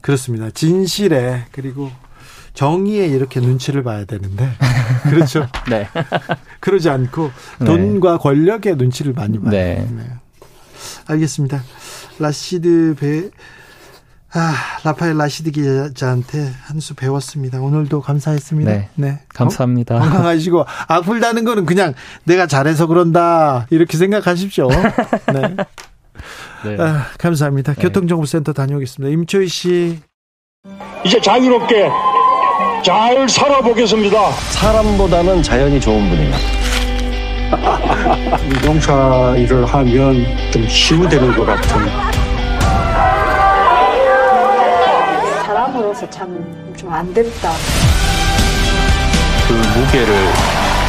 그렇습니다. 0.00 0.50
진실에 0.50 1.46
그리고 1.52 1.90
정의에 2.54 3.06
이렇게 3.06 3.40
눈치를 3.40 3.82
봐야 3.82 4.04
되는데 4.04 4.48
그렇죠. 5.08 5.46
네. 5.70 5.88
그러지 6.60 6.90
않고 6.90 7.30
네. 7.60 7.64
돈과 7.64 8.18
권력에 8.18 8.74
눈치를 8.74 9.12
많이 9.12 9.38
봐요. 9.38 9.50
네. 9.50 9.88
알겠습니다. 11.06 11.62
라시드 12.18 12.94
배, 12.98 13.30
아, 14.34 14.54
라파엘 14.84 15.16
라시드 15.16 15.50
기자한테 15.50 16.50
한 16.64 16.80
수 16.80 16.94
배웠습니다. 16.94 17.60
오늘도 17.60 18.00
감사했습니다. 18.00 18.72
네. 18.94 19.20
감사합니다. 19.28 19.98
건강하시고 19.98 20.64
아플다는 20.88 21.44
거는 21.44 21.66
그냥 21.66 21.92
내가 22.24 22.46
잘해서 22.46 22.86
그런다 22.86 23.66
이렇게 23.70 23.96
생각하십시오. 23.98 24.68
네. 24.68 25.56
네. 26.64 26.76
아, 26.80 27.06
감사합니다. 27.18 27.74
교통정보센터 27.74 28.52
다녀오겠습니다. 28.52 29.12
임초희 29.12 29.48
씨. 29.48 29.98
이제 31.04 31.20
자유롭게 31.20 31.90
잘 32.84 33.28
살아보겠습니다. 33.28 34.30
사람보다는 34.30 35.42
자연이 35.42 35.80
좋은 35.80 36.08
분이에요. 36.08 36.61
농사 38.64 39.34
일을 39.36 39.64
하면 39.66 40.24
좀 40.50 40.66
치유되는 40.68 41.36
것 41.36 41.44
같은 41.44 41.68
사람으로서 45.44 46.08
참 46.10 46.52
좀 46.76 46.90
안 46.92 47.12
됐다. 47.14 47.52
그 49.46 49.52
무게를 49.52 50.14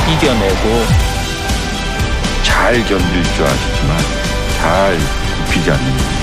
이겨내고 0.10 0.86
잘 2.43 2.74
견딜 2.86 3.24
줄 3.36 3.46
아시지만 3.46 3.98
잘 4.60 4.98
굽히지 5.46 5.72
않는 5.72 6.13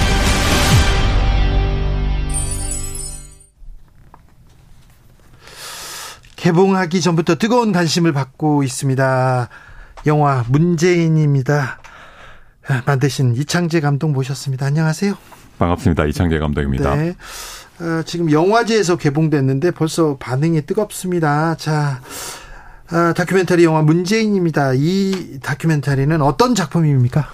개봉하기 6.37 7.01
전부터 7.01 7.35
뜨거운 7.37 7.73
관심을 7.73 8.13
받고 8.13 8.63
있습니다. 8.63 9.49
영화 10.07 10.45
문재인입니다. 10.49 11.79
아, 12.69 12.83
만드신 12.87 13.35
이창재 13.35 13.81
감독 13.81 14.11
모셨습니다. 14.13 14.67
안녕하세요. 14.67 15.15
반갑습니다. 15.59 16.07
이창재 16.07 16.39
감독입니다. 16.39 16.95
네. 16.97 17.15
어, 17.81 18.03
지금 18.05 18.31
영화제에서 18.31 18.97
개봉됐는데 18.97 19.73
벌써 19.73 20.17
반응이 20.19 20.63
뜨겁습니다. 20.63 21.57
자, 21.57 22.01
아, 22.91 23.13
다큐멘터리 23.17 23.65
영화 23.65 23.83
문재인입니다. 23.83 24.73
이 24.75 25.39
다큐멘터리는 25.43 26.21
어떤 26.23 26.55
작품입니까? 26.55 27.29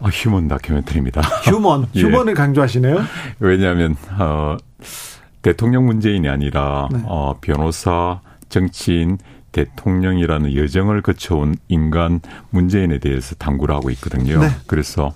어, 0.00 0.08
휴먼 0.08 0.48
다큐멘터리입니다. 0.48 1.20
휴먼, 1.44 1.88
예. 1.94 2.02
휴먼을 2.02 2.34
강조하시네요. 2.34 3.04
왜냐하면 3.40 3.96
어, 4.18 4.56
대통령 5.42 5.86
문재인이 5.86 6.28
아니라 6.28 6.88
네. 6.90 7.00
어, 7.04 7.38
변호사, 7.40 8.20
정치인, 8.48 9.18
대통령이라는 9.54 10.54
여정을 10.54 11.00
거쳐온 11.00 11.54
인간 11.68 12.20
문재인에 12.50 12.98
대해서 12.98 13.34
탐구를 13.36 13.74
하고 13.74 13.88
있거든요. 13.90 14.40
네. 14.40 14.48
그래서 14.66 15.14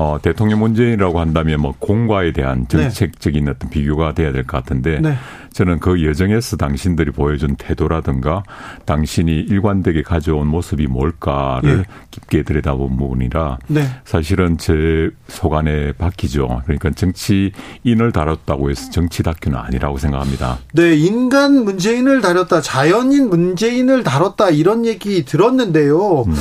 어, 0.00 0.18
대통령 0.22 0.60
문재인이라고 0.60 1.20
한다면 1.20 1.60
뭐 1.60 1.74
공과에 1.78 2.32
대한 2.32 2.66
정책적인 2.68 3.46
어떤 3.50 3.68
비교가 3.68 4.14
돼야 4.14 4.32
될 4.32 4.44
것 4.44 4.56
같은데 4.56 4.98
네. 4.98 5.14
저는 5.52 5.78
그 5.78 6.02
여정에서 6.02 6.56
당신들이 6.56 7.10
보여준 7.10 7.54
태도라든가 7.56 8.42
당신이 8.86 9.30
일관되게 9.30 10.02
가져온 10.02 10.46
모습이 10.46 10.86
뭘까를 10.86 11.80
예. 11.80 11.84
깊게 12.10 12.44
들여다본 12.44 12.96
부분이라 12.96 13.58
네. 13.66 13.82
사실은 14.06 14.56
제 14.56 15.10
속안에 15.28 15.92
박히죠. 15.98 16.62
그러니까 16.64 16.88
정치인을 16.92 18.12
다뤘다고 18.14 18.70
해서 18.70 18.90
정치 18.90 19.22
다큐는 19.22 19.58
아니라고 19.58 19.98
생각합니다. 19.98 20.60
네, 20.72 20.96
인간 20.96 21.62
문재인을 21.64 22.22
다뤘다, 22.22 22.62
자연인 22.62 23.28
문재인을 23.28 24.02
다뤘다, 24.02 24.48
이런 24.48 24.86
얘기 24.86 25.26
들었는데요. 25.26 26.22
음. 26.22 26.34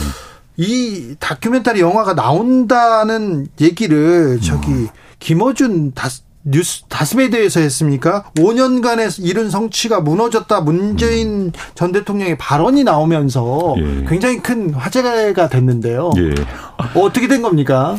이 0.60 1.16
다큐멘터리 1.20 1.80
영화가 1.80 2.16
나온다는 2.16 3.48
얘기를 3.62 4.42
저기 4.42 4.72
음. 4.72 4.88
김어준 5.20 5.94
다스, 5.94 6.24
뉴스 6.44 6.84
다스베이드에서 6.90 7.62
했습니까? 7.62 8.26
5년간의 8.36 9.26
이룬 9.26 9.50
성취가 9.50 10.02
무너졌다. 10.02 10.60
문재인 10.60 11.54
전 11.76 11.94
대통령의 11.94 12.38
발언이 12.38 12.84
나오면서 12.84 13.76
예. 13.78 14.06
굉장히 14.10 14.40
큰 14.40 14.74
화제가 14.74 15.48
됐는데요. 15.48 16.12
예. 16.18 16.36
어떻게 17.00 17.30
된 17.30 17.42
겁니까? 17.42 17.96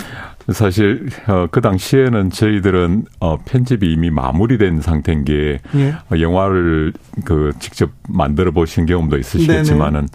사실 0.52 1.08
어, 1.28 1.46
그 1.50 1.62
당시에는 1.62 2.28
저희들은 2.28 3.06
어, 3.20 3.38
편집이 3.38 3.90
이미 3.90 4.10
마무리된 4.10 4.82
상태인 4.82 5.24
게 5.24 5.60
예. 5.76 5.94
어, 6.12 6.20
영화를 6.20 6.92
그 7.24 7.52
직접 7.58 7.90
만들어 8.06 8.50
보신 8.50 8.84
경험도 8.84 9.16
있으시겠지만은 9.16 10.08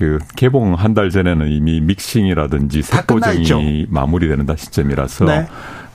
그 0.00 0.18
개봉 0.34 0.74
한 0.74 0.94
달 0.94 1.10
전에는 1.10 1.46
이미 1.52 1.80
믹싱이라든지 1.82 2.82
색보정이 2.82 3.86
마무리되는 3.90 4.46
시점이라서 4.56 5.24
네. 5.26 5.46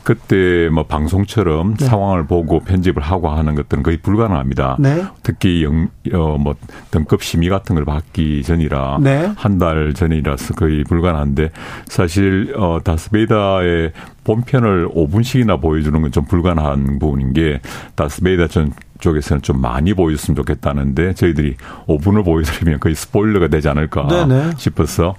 그때 0.03 0.69
뭐 0.71 0.83
방송처럼 0.85 1.75
상황을 1.77 2.27
보고 2.27 2.59
편집을 2.59 3.01
하고 3.01 3.29
하는 3.29 3.55
것들은 3.55 3.81
거의 3.81 3.97
불가능합니다. 3.97 4.77
네. 4.79 5.03
특히 5.23 5.63
영, 5.63 5.89
어, 6.13 6.37
뭐, 6.37 6.55
등급 6.91 7.23
심의 7.23 7.49
같은 7.49 7.73
걸 7.73 7.85
받기 7.85 8.43
전이라 8.43 8.99
네. 9.01 9.31
한달 9.35 9.95
전이라서 9.95 10.53
거의 10.53 10.83
불가능한데 10.83 11.49
사실 11.87 12.53
어, 12.55 12.77
다스베이다의 12.83 13.93
본편을 14.23 14.89
5분씩이나 14.89 15.59
보여주는 15.59 15.99
건 15.99 16.11
좀 16.11 16.25
불가능한 16.25 16.99
부분인 16.99 17.33
게 17.33 17.59
다스베이다 17.95 18.47
전 18.47 18.71
쪽에서는 18.99 19.41
좀 19.41 19.61
많이 19.61 19.93
보여줬으면 19.93 20.35
좋겠다는데 20.37 21.13
저희들이 21.13 21.55
5분을 21.87 22.23
보여드리면 22.23 22.79
거의 22.79 22.95
스포일러가 22.95 23.47
되지 23.49 23.69
않을까 23.69 24.07
네네. 24.07 24.51
싶어서 24.57 25.15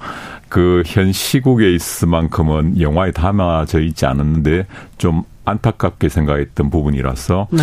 그 0.49 0.83
현 0.87 1.13
시국에 1.13 1.75
있을 1.75 2.09
만큼은 2.09 2.81
영화에 2.81 3.11
담아져 3.11 3.81
있지 3.81 4.07
않았는데 4.07 4.67
좀 4.99 5.25
안타깝게 5.45 6.09
생각했던 6.09 6.71
부분이라서 6.71 7.49
네. 7.51 7.63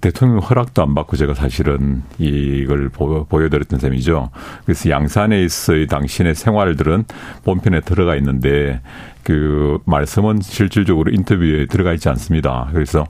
대통령 0.00 0.38
허락도 0.38 0.82
안 0.82 0.94
받고 0.94 1.16
제가 1.16 1.34
사실은 1.34 2.02
이걸 2.18 2.88
보, 2.88 3.24
보여드렸던 3.24 3.78
셈이죠. 3.78 4.30
그래서 4.64 4.90
양산에 4.90 5.42
있어의 5.44 5.86
당신의 5.86 6.34
생활들은 6.34 7.04
본편에 7.44 7.80
들어가 7.80 8.16
있는데 8.16 8.80
그 9.22 9.78
말씀은 9.84 10.40
실질적으로 10.42 11.12
인터뷰에 11.12 11.66
들어가 11.66 11.92
있지 11.92 12.08
않습니다. 12.08 12.68
그래서 12.72 13.06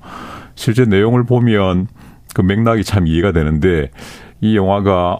실제 0.55 0.85
내용을 0.85 1.25
보면 1.25 1.87
그 2.35 2.41
맥락이 2.41 2.85
참 2.85 3.07
이해가 3.07 3.33
되는데 3.33 3.91
이 4.41 4.57
영화가 4.57 5.19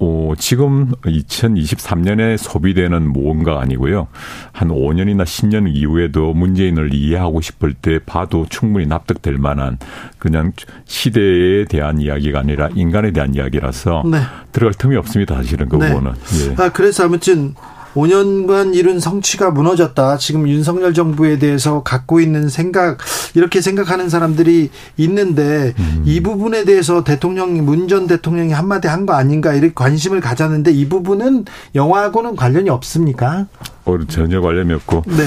어, 0.00 0.32
지금 0.36 0.90
2023년에 1.02 2.36
소비되는 2.36 3.12
무언가 3.12 3.60
아니고요. 3.60 4.08
한 4.52 4.68
5년이나 4.68 5.22
10년 5.22 5.68
이후에도 5.72 6.34
문재인을 6.34 6.92
이해하고 6.92 7.40
싶을 7.40 7.74
때 7.74 8.00
봐도 8.04 8.44
충분히 8.50 8.86
납득될 8.86 9.38
만한 9.38 9.78
그냥 10.18 10.52
시대에 10.84 11.64
대한 11.66 12.00
이야기가 12.00 12.40
아니라 12.40 12.68
인간에 12.74 13.12
대한 13.12 13.34
이야기라서 13.34 14.02
네. 14.10 14.18
들어갈 14.52 14.74
틈이 14.74 14.96
없습니다. 14.96 15.36
사실은 15.36 15.68
그 15.68 15.76
네. 15.76 15.88
부분은. 15.88 16.12
예. 16.12 16.62
아, 16.62 16.68
그래서 16.70 17.04
아무튼 17.04 17.54
5년간 17.94 18.74
이룬 18.74 19.00
성취가 19.00 19.50
무너졌다. 19.52 20.18
지금 20.18 20.48
윤석열 20.48 20.92
정부에 20.94 21.38
대해서 21.38 21.82
갖고 21.82 22.20
있는 22.20 22.48
생각, 22.48 22.98
이렇게 23.34 23.60
생각하는 23.60 24.08
사람들이 24.08 24.70
있는데 24.96 25.74
음. 25.78 26.02
이 26.04 26.20
부분에 26.20 26.64
대해서 26.64 27.04
대통령이, 27.04 27.60
문 27.60 27.84
전 27.88 28.06
대통령이 28.06 28.52
한마디 28.52 28.88
한 28.88 29.04
거 29.04 29.12
아닌가 29.12 29.52
이렇게 29.52 29.74
관심을 29.74 30.20
가졌는데 30.20 30.72
이 30.72 30.88
부분은 30.88 31.44
영화하고는 31.74 32.36
관련이 32.36 32.70
없습니까? 32.70 33.46
어, 33.84 33.98
전혀 34.08 34.40
관련이 34.40 34.72
없고 34.72 35.02
네. 35.06 35.24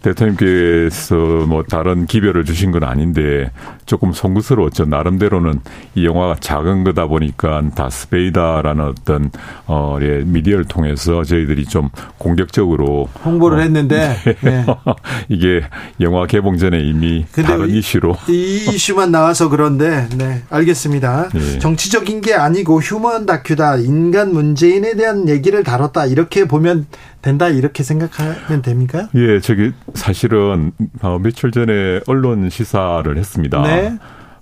대통령께서 0.00 1.14
뭐 1.46 1.62
다른 1.68 2.06
기별을 2.06 2.44
주신 2.44 2.70
건 2.70 2.84
아닌데 2.84 3.50
조금 3.88 4.12
송구스러웠죠. 4.12 4.84
나름대로는 4.84 5.60
이 5.94 6.04
영화가 6.04 6.36
작은 6.40 6.84
거다 6.84 7.06
보니까 7.06 7.62
다스베이다라는 7.74 8.84
어떤 8.84 9.30
어 9.66 9.96
예, 10.02 10.22
미디어를 10.24 10.66
통해서 10.66 11.24
저희들이 11.24 11.64
좀 11.64 11.88
공격적으로 12.18 13.08
홍보를 13.24 13.58
어, 13.58 13.60
했는데 13.62 14.14
네. 14.24 14.36
네. 14.42 14.66
이게 15.30 15.62
영화 16.00 16.26
개봉 16.26 16.58
전에 16.58 16.80
이미 16.80 17.24
다른 17.32 17.70
이, 17.70 17.78
이슈로 17.78 18.14
이 18.28 18.66
이슈만 18.74 19.10
나와서 19.10 19.48
그런데 19.48 20.06
네 20.16 20.42
알겠습니다. 20.50 21.30
네. 21.30 21.58
정치적인 21.58 22.20
게 22.20 22.34
아니고 22.34 22.80
휴먼 22.80 23.24
다큐다 23.24 23.76
인간 23.76 24.34
문재인에 24.34 24.96
대한 24.96 25.30
얘기를 25.30 25.64
다뤘다 25.64 26.04
이렇게 26.04 26.46
보면 26.46 26.86
된다 27.22 27.48
이렇게 27.48 27.82
생각하면 27.82 28.62
됩니까? 28.62 29.08
예, 29.14 29.40
저기 29.40 29.72
사실은 29.94 30.72
어, 31.02 31.18
며칠 31.18 31.50
전에 31.50 32.00
언론 32.06 32.48
시사를 32.48 33.16
했습니다. 33.16 33.62
네. 33.62 33.77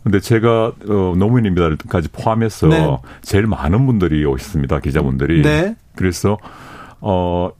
근데 0.03 0.20
제가 0.20 0.66
어, 0.88 1.14
노무현입니다까지 1.16 2.11
포함해서 2.12 2.68
네. 2.68 2.96
제일 3.22 3.46
많은 3.49 3.87
분들이 3.87 4.25
오셨습니다. 4.25 4.79
기자분들이. 4.79 5.42
네. 5.42 5.75
그래서 5.96 6.38
어 7.01 7.51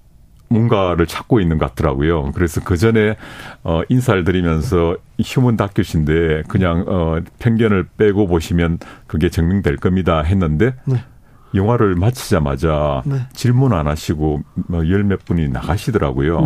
뭔가를 0.49 1.07
찾고 1.07 1.41
있는 1.41 1.59
것 1.59 1.71
같더라고요. 1.71 2.31
그래서 2.33 2.61
그 2.62 2.77
전에 2.77 3.17
어 3.65 3.83
인사를 3.89 4.23
드리면서 4.23 4.97
휴먼 5.21 5.57
다큐신데 5.57 6.45
그냥 6.47 6.85
어 6.87 7.19
편견을 7.41 7.89
빼고 7.97 8.29
보시면 8.29 8.79
그게 9.09 9.29
증명될 9.29 9.77
겁니다 9.77 10.23
했는데 10.23 10.75
네. 10.85 11.03
영화를 11.55 11.97
마치자마자 11.97 13.03
네. 13.07 13.27
질문 13.33 13.73
안 13.73 13.89
하시고 13.89 14.43
뭐열몇 14.69 15.25
분이 15.25 15.49
나가시더라고요. 15.49 16.43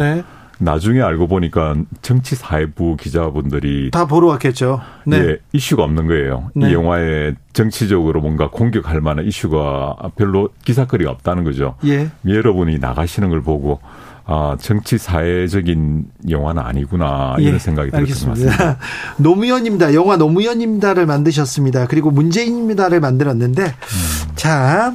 네. 0.60 0.64
나중에 0.64 1.00
알고 1.00 1.26
보니까 1.26 1.74
정치 2.02 2.34
사회부 2.34 2.96
기자분들이 2.96 3.90
다 3.90 4.06
보러 4.06 4.28
왔겠죠. 4.28 4.80
네. 5.06 5.16
예, 5.16 5.38
이슈가 5.52 5.82
없는 5.84 6.06
거예요. 6.06 6.50
네. 6.54 6.70
이 6.70 6.74
영화에 6.74 7.34
정치적으로 7.52 8.20
뭔가 8.20 8.50
공격할 8.50 9.00
만한 9.00 9.26
이슈가 9.26 9.96
별로 10.16 10.50
기사거리가 10.64 11.10
없다는 11.10 11.44
거죠. 11.44 11.74
예. 11.86 12.10
여러분이 12.26 12.78
나가시는 12.78 13.30
걸 13.30 13.42
보고 13.42 13.80
아, 14.24 14.56
정치 14.60 14.96
사회적인 14.96 16.04
영화는 16.28 16.62
아니구나 16.62 17.36
이런 17.38 17.54
예, 17.54 17.58
생각이 17.58 17.90
들었던 17.90 18.06
것 18.06 18.28
같습니다. 18.28 18.78
노무현입니다. 19.18 19.94
영화 19.94 20.16
노무현입니다를 20.16 21.06
만드셨습니다. 21.06 21.86
그리고 21.86 22.10
문재인입니다를 22.10 23.00
만들었는데 23.00 23.62
음. 23.64 24.34
자, 24.36 24.94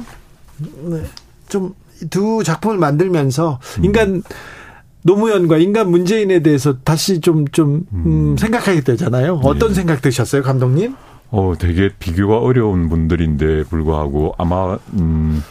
좀 1.48 1.74
두 2.10 2.42
작품을 2.44 2.78
만들면서 2.78 3.58
음. 3.78 3.84
인간 3.84 4.22
노무현과 5.06 5.58
인간 5.58 5.90
문재인에 5.90 6.40
대해서 6.40 6.78
다시 6.80 7.20
좀, 7.20 7.46
좀, 7.46 7.86
음, 7.92 8.02
음. 8.06 8.36
생각하게 8.36 8.80
되잖아요. 8.80 9.40
어떤 9.44 9.70
예. 9.70 9.74
생각 9.74 10.02
드셨어요, 10.02 10.42
감독님? 10.42 10.96
어, 11.30 11.54
되게 11.58 11.90
비교가 11.96 12.38
어려운 12.38 12.88
분들인데 12.88 13.64
불구하고 13.64 14.34
아마, 14.36 14.76
음, 14.94 15.42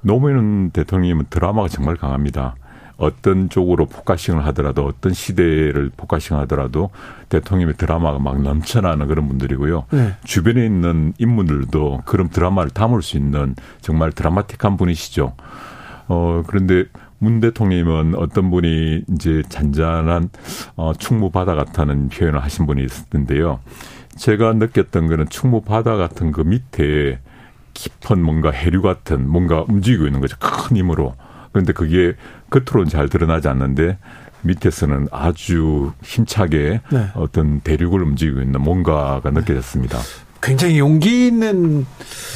노무현 0.00 0.70
대통령님은 0.70 1.26
드라마가 1.30 1.68
정말 1.68 1.94
강합니다. 1.94 2.56
어떤 2.96 3.48
쪽으로 3.48 3.86
focusing을 3.86 4.44
하더라도 4.46 4.84
어떤 4.84 5.12
시대를 5.12 5.90
focusing 5.96 6.36
하더라도 6.40 6.90
대통령의 7.28 7.74
드라마가 7.76 8.18
막 8.18 8.42
넘쳐나는 8.42 9.06
그런 9.06 9.28
분들이고요. 9.28 9.86
네. 9.90 10.14
주변에 10.24 10.64
있는 10.64 11.12
인물들도 11.18 12.02
그런 12.04 12.30
드라마를 12.30 12.70
담을 12.70 13.02
수 13.02 13.16
있는 13.16 13.54
정말 13.80 14.12
드라마틱한 14.12 14.76
분이시죠. 14.76 15.34
어, 16.08 16.42
그런데 16.46 16.84
문 17.22 17.38
대통령님은 17.38 18.16
어떤 18.16 18.50
분이 18.50 19.04
이제 19.14 19.44
잔잔한 19.48 20.28
어, 20.74 20.92
충무 20.92 21.30
바다 21.30 21.54
같다는 21.54 22.08
표현을 22.08 22.42
하신 22.42 22.66
분이 22.66 22.84
있었는데요. 22.84 23.60
제가 24.16 24.54
느꼈던 24.54 25.06
거는 25.06 25.28
충무 25.28 25.62
바다 25.62 25.96
같은 25.96 26.32
그 26.32 26.40
밑에 26.40 27.20
깊은 27.74 28.20
뭔가 28.20 28.50
해류 28.50 28.82
같은 28.82 29.28
뭔가 29.28 29.64
움직이고 29.68 30.06
있는 30.06 30.20
거죠. 30.20 30.36
큰 30.40 30.76
힘으로. 30.76 31.14
그런데 31.52 31.72
그게 31.72 32.14
겉으로는 32.50 32.88
잘 32.88 33.08
드러나지 33.08 33.46
않는데 33.46 33.98
밑에서는 34.42 35.06
아주 35.12 35.92
힘차게 36.02 36.80
네. 36.90 37.06
어떤 37.14 37.60
대륙을 37.60 38.02
움직이고 38.02 38.40
있는 38.40 38.60
뭔가가 38.60 39.30
느껴졌습니다. 39.30 39.96
굉장히 40.42 40.78
용기 40.78 41.26
있는 41.28 41.86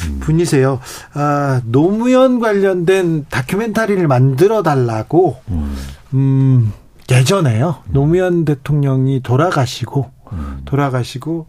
음. 0.06 0.20
분이세요. 0.20 0.80
아, 1.12 1.60
노무현 1.64 2.38
관련된 2.38 3.26
다큐멘터리를 3.28 4.06
만들어 4.06 4.62
달라고, 4.62 5.36
음, 5.48 5.76
음 6.14 6.72
예전에요. 7.10 7.82
음. 7.86 7.92
노무현 7.92 8.44
대통령이 8.44 9.22
돌아가시고, 9.22 10.10
음. 10.32 10.62
돌아가시고, 10.64 11.48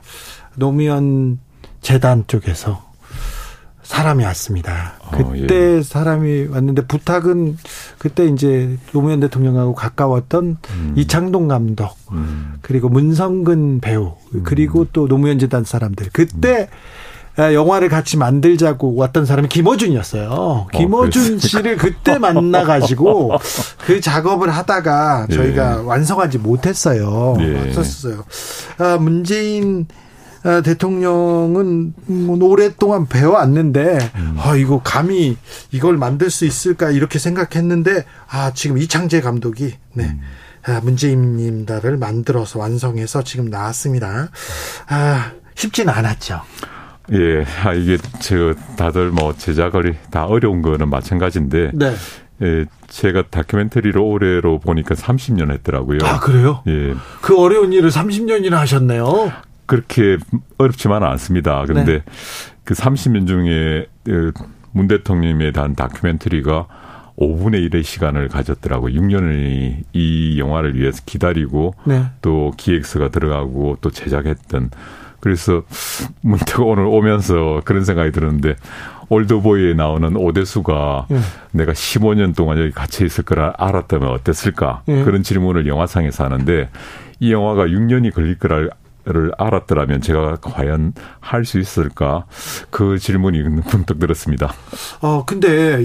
노무현 0.56 1.40
재단 1.82 2.26
쪽에서 2.28 2.87
사람이 3.88 4.26
왔습니다. 4.26 4.96
어, 5.00 5.12
그때 5.32 5.78
예. 5.78 5.82
사람이 5.82 6.48
왔는데 6.48 6.88
부탁은 6.88 7.58
그때 7.98 8.26
이제 8.26 8.78
노무현 8.92 9.22
대통령하고 9.22 9.76
가까웠던 9.76 10.58
음. 10.70 10.94
이창동 10.98 11.48
감독 11.48 11.96
음. 12.12 12.56
그리고 12.62 12.90
문성근 12.90 13.80
배우 13.80 14.16
음. 14.36 14.44
그리고 14.44 14.86
또 14.92 15.08
노무현 15.08 15.40
재단 15.40 15.64
사람들 15.64 16.10
그때 16.12 16.68
음. 17.40 17.54
영화를 17.54 17.88
같이 17.88 18.18
만들자고 18.18 18.96
왔던 18.96 19.26
사람이 19.26 19.48
김어준이었어요. 19.48 20.30
어, 20.32 20.68
김어준 20.74 21.40
씨를 21.40 21.78
그때 21.78 22.18
만나가지고 22.18 23.38
그 23.86 24.02
작업을 24.02 24.50
하다가 24.50 25.28
저희가 25.32 25.80
예. 25.80 25.86
완성하지 25.86 26.40
못했어요. 26.40 27.38
예. 27.40 27.70
없었어요. 27.70 28.26
아, 28.80 28.98
문재인 29.00 29.86
아, 29.90 30.07
대통령은 30.64 31.94
뭐 32.06 32.38
오랫동안 32.50 33.08
배워왔는데 33.08 33.98
음. 34.16 34.36
아 34.38 34.56
이거 34.56 34.82
감히 34.84 35.38
이걸 35.72 35.98
만들 35.98 36.30
수 36.30 36.46
있을까 36.46 36.92
이렇게 36.92 37.20
생각했는데 37.20 38.06
아 38.30 38.52
지금 38.54 38.78
이창재 38.78 39.22
감독이 39.22 39.74
네. 39.94 40.06
음. 40.06 40.22
아, 40.66 40.82
문재인님다를 40.82 41.98
만들어서 41.98 42.60
완성해서 42.60 43.24
지금 43.24 43.46
나왔습니다. 43.46 44.30
아 44.88 45.32
쉽지는 45.56 45.94
않았죠. 45.94 46.42
예, 47.14 47.46
아, 47.64 47.74
이게 47.74 47.98
저 48.20 48.54
다들 48.76 49.12
뭐 49.12 49.34
제작을 49.34 49.96
다 50.12 50.26
어려운 50.26 50.62
거는 50.62 50.90
마찬가지인데. 50.90 51.72
네. 51.74 51.94
예, 52.44 52.66
제가 52.88 53.24
다큐멘터리로 53.32 54.06
올해로 54.06 54.60
보니까 54.60 54.94
30년 54.94 55.52
했더라고요. 55.52 56.00
아, 56.04 56.20
그래요? 56.20 56.62
예. 56.68 56.94
그 57.22 57.36
어려운 57.40 57.74
일을 57.74 57.90
30년이나 57.90 58.52
하셨네요. 58.58 59.32
그렇게 59.68 60.18
어렵지만은 60.58 61.08
않습니다. 61.10 61.64
그런데 61.68 62.00
네. 62.00 62.04
그 62.64 62.74
30년 62.74 63.28
중에 63.28 63.86
그문 64.04 64.88
대통령에 64.88 65.52
대한 65.52 65.76
다큐멘터리가 65.76 66.68
5분의 67.18 67.70
1의 67.70 67.84
시간을 67.84 68.28
가졌더라고요. 68.28 69.00
6년을 69.00 69.84
이 69.94 70.40
영화를 70.40 70.76
위해서 70.76 71.02
기다리고 71.06 71.76
네. 71.84 72.06
또 72.22 72.54
기획서가 72.58 73.10
들어가고 73.10 73.78
또 73.82 73.90
제작했던 73.90 74.72
그래서 75.20 75.64
문득 76.22 76.62
오늘 76.62 76.86
오면서 76.86 77.62
그런 77.66 77.84
생각이 77.84 78.12
들었는데 78.12 78.56
올드보이에 79.10 79.74
나오는 79.74 80.16
오대수가 80.16 81.08
예. 81.12 81.20
내가 81.52 81.72
15년 81.72 82.36
동안 82.36 82.60
여기 82.60 82.72
갇혀 82.72 83.06
있을 83.06 83.24
거라 83.24 83.54
알았다면 83.58 84.10
어땠을까? 84.10 84.84
예. 84.90 85.04
그런 85.04 85.24
질문을 85.24 85.66
영화상에서 85.66 86.26
하는데 86.26 86.70
이 87.20 87.32
영화가 87.32 87.66
6년이 87.66 88.14
걸릴 88.14 88.38
거라 88.38 88.68
를 89.10 89.32
알았더라면 89.38 90.02
제가 90.02 90.38
과연 90.42 90.94
할 91.22 91.46
수 91.46 91.60
있을까 91.60 92.26
그 92.70 93.00
질문이 93.00 93.42
문득 93.72 94.00
들었습니다. 94.00 94.54
어 95.02 95.24
근데 95.26 95.82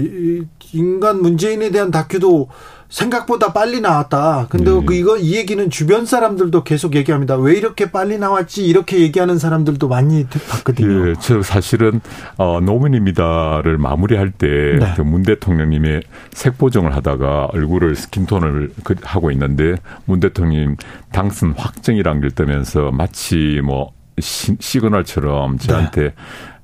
인간 0.73 1.21
문재인에 1.21 1.69
대한 1.71 1.89
다큐도 1.89 2.49
생각보다 2.93 3.53
빨리 3.53 3.81
나왔다. 3.81 4.45
근데 4.49 4.71
네. 4.71 4.85
그 4.85 4.93
이거 4.93 5.17
이 5.17 5.35
얘기는 5.35 5.67
주변 5.71 6.05
사람들도 6.05 6.63
계속 6.63 6.95
얘기합니다. 6.95 7.35
왜 7.35 7.55
이렇게 7.55 7.89
빨리 7.89 8.19
나왔지? 8.19 8.63
이렇게 8.65 8.99
얘기하는 8.99 9.39
사람들도 9.39 9.87
많이 9.87 10.27
봤거든요. 10.27 11.09
예, 11.09 11.13
저 11.19 11.41
사실은 11.41 12.01
어 12.37 12.59
노무현입니다를 12.61 13.79
마무리할 13.79 14.31
때문 14.31 14.79
네. 14.79 14.93
그 14.95 15.23
대통령님의 15.23 16.03
색보정을 16.33 16.95
하다가 16.95 17.45
얼굴을 17.45 17.95
스킨톤을 17.95 18.73
그 18.83 18.93
하고 19.01 19.31
있는데 19.31 19.75
문 20.05 20.19
대통령 20.19 20.77
당선 21.11 21.55
확정이란 21.57 22.21
걸 22.21 22.29
뜨면서 22.29 22.91
마치 22.91 23.59
뭐 23.63 23.91
시, 24.19 24.55
시그널처럼 24.59 25.57
저한테 25.57 26.01
네. 26.01 26.13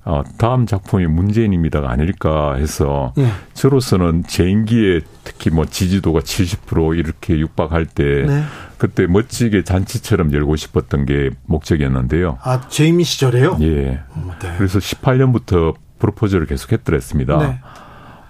어, 0.05 0.23
다음 0.37 0.65
작품이 0.65 1.05
문재인입니다가 1.07 1.91
아닐까 1.91 2.55
해서 2.55 3.13
예. 3.17 3.27
저로서는 3.53 4.23
제 4.27 4.49
임기에 4.49 5.01
특히 5.23 5.49
뭐 5.51 5.65
지지도가 5.65 6.21
70% 6.21 6.97
이렇게 6.97 7.37
육박할 7.37 7.85
때 7.85 8.03
네. 8.25 8.43
그때 8.77 9.05
멋지게 9.07 9.63
잔치처럼 9.63 10.33
열고 10.33 10.55
싶었던 10.55 11.05
게 11.05 11.29
목적이었는데요. 11.45 12.39
아 12.41 12.67
제이미 12.69 13.03
시절에요? 13.03 13.57
예. 13.61 13.99
어, 14.11 14.35
네. 14.41 14.53
그래서 14.57 14.79
18년부터 14.79 15.75
프로포즈를 15.99 16.45
계속 16.45 16.71
했더랬습니다. 16.71 17.37
네. 17.37 17.59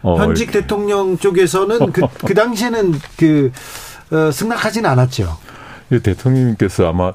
어, 0.01 0.17
현직 0.17 0.45
이렇게. 0.45 0.61
대통령 0.61 1.17
쪽에서는 1.17 1.91
그, 1.91 2.01
그 2.25 2.33
당시에는 2.33 2.93
그 3.17 3.51
어, 4.11 4.31
승낙하지는 4.31 4.89
않았죠. 4.89 5.37
대통령님께서 6.01 6.89
아마 6.89 7.13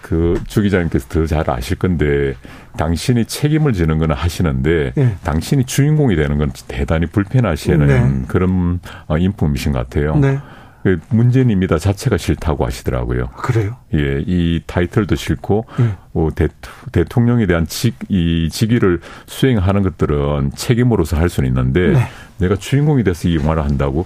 그 0.00 0.34
주 0.46 0.60
기자님께서 0.62 1.08
더 1.08 1.26
잘 1.26 1.48
아실 1.48 1.78
건데 1.78 2.34
당신이 2.76 3.26
책임을 3.26 3.72
지는 3.72 3.98
거는 3.98 4.14
하시는데 4.14 4.92
네. 4.94 5.16
당신이 5.24 5.64
주인공이 5.64 6.16
되는 6.16 6.38
건 6.38 6.52
대단히 6.68 7.06
불편하시는 7.06 7.86
네. 7.86 8.24
그런 8.28 8.80
어, 9.06 9.18
인품이신 9.18 9.72
것 9.72 9.78
같아요. 9.80 10.16
네. 10.16 10.38
그 10.82 10.98
문재인입니다 11.10 11.78
자체가 11.78 12.16
싫다고 12.16 12.66
하시더라고요. 12.66 13.28
그래요? 13.36 13.76
예, 13.94 14.20
이 14.26 14.60
타이틀도 14.66 15.14
싫고 15.14 15.66
네. 15.78 15.94
어, 16.14 16.28
대, 16.34 16.48
대통령에 16.90 17.46
대한 17.46 17.66
직, 17.66 17.94
이 18.08 18.48
직위를 18.50 19.00
수행하는 19.26 19.82
것들은 19.82 20.50
책임으로서 20.56 21.16
할 21.16 21.28
수는 21.28 21.48
있는데 21.50 21.92
네. 21.92 22.00
내가 22.38 22.56
주인공이 22.56 23.04
돼서 23.04 23.28
이 23.28 23.36
영화를 23.36 23.62
한다고 23.62 24.04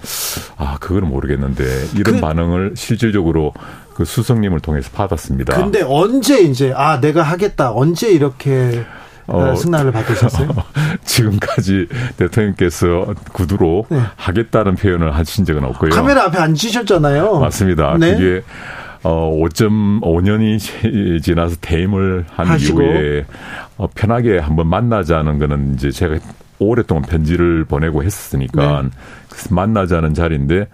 아 0.57 0.77
그거는 0.79 1.07
모르겠는데 1.09 1.63
이런 1.95 2.15
그, 2.15 2.21
반응을 2.21 2.73
실질적으로 2.75 3.53
그 3.97 4.05
수석님을 4.05 4.59
통해서 4.59 4.91
받았습니다. 4.93 5.55
근데 5.55 5.81
언제 5.81 6.39
이제 6.41 6.71
아 6.75 6.99
내가 7.01 7.23
하겠다 7.23 7.73
언제 7.73 8.11
이렇게 8.11 8.85
어, 9.25 9.55
승낙을 9.55 9.91
받으셨어요? 9.91 10.49
지금까지 11.03 11.87
대통령께서 12.15 13.15
구두로 13.33 13.87
네. 13.89 13.99
하겠다는 14.15 14.75
표현을 14.75 15.15
하신 15.15 15.45
적은 15.45 15.63
없고요. 15.63 15.89
카메라 15.89 16.25
앞에 16.25 16.37
앉으셨잖아요. 16.37 17.39
맞습니다. 17.39 17.97
네. 17.97 18.13
그게 18.13 18.43
어 19.01 19.31
5.5년이 19.31 20.59
지나서 21.23 21.55
퇴임을 21.59 22.25
한 22.29 22.45
하시고. 22.45 22.79
이후에 22.79 23.25
어, 23.77 23.87
편하게 23.95 24.37
한번 24.37 24.67
만나자는 24.67 25.39
거는 25.39 25.73
이제 25.73 25.89
제가 25.89 26.19
오랫동안 26.59 27.01
편지를 27.01 27.65
보내고 27.65 28.03
했으니까 28.03 28.83
네. 28.83 28.89
만나자는 29.49 30.13
자리인데 30.13 30.61
어, 30.61 30.65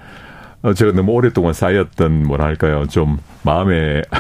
제가 0.72 0.94
너무 0.94 1.12
오랫동안 1.12 1.54
쌓였던 1.54 2.24
뭐랄까요 2.24 2.88
좀 2.88 3.18
마음에 3.42 4.02